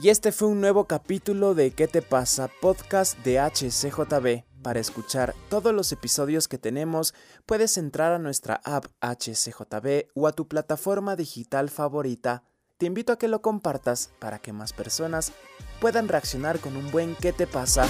Y 0.00 0.10
este 0.10 0.30
fue 0.30 0.46
un 0.46 0.60
nuevo 0.60 0.84
capítulo 0.84 1.54
de 1.54 1.72
¿Qué 1.72 1.88
te 1.88 2.02
pasa? 2.02 2.48
Podcast 2.60 3.18
de 3.24 3.40
HCJB. 3.40 4.57
Para 4.62 4.80
escuchar 4.80 5.34
todos 5.48 5.72
los 5.72 5.92
episodios 5.92 6.48
que 6.48 6.58
tenemos, 6.58 7.14
puedes 7.46 7.78
entrar 7.78 8.12
a 8.12 8.18
nuestra 8.18 8.60
app 8.64 8.86
HCJB 9.00 10.10
o 10.14 10.26
a 10.26 10.32
tu 10.32 10.48
plataforma 10.48 11.16
digital 11.16 11.70
favorita. 11.70 12.42
Te 12.76 12.86
invito 12.86 13.12
a 13.12 13.18
que 13.18 13.28
lo 13.28 13.40
compartas 13.40 14.10
para 14.18 14.38
que 14.38 14.52
más 14.52 14.72
personas 14.72 15.32
puedan 15.80 16.08
reaccionar 16.08 16.58
con 16.58 16.76
un 16.76 16.90
buen 16.90 17.16
¿Qué 17.16 17.32
te 17.32 17.46
pasa? 17.46 17.86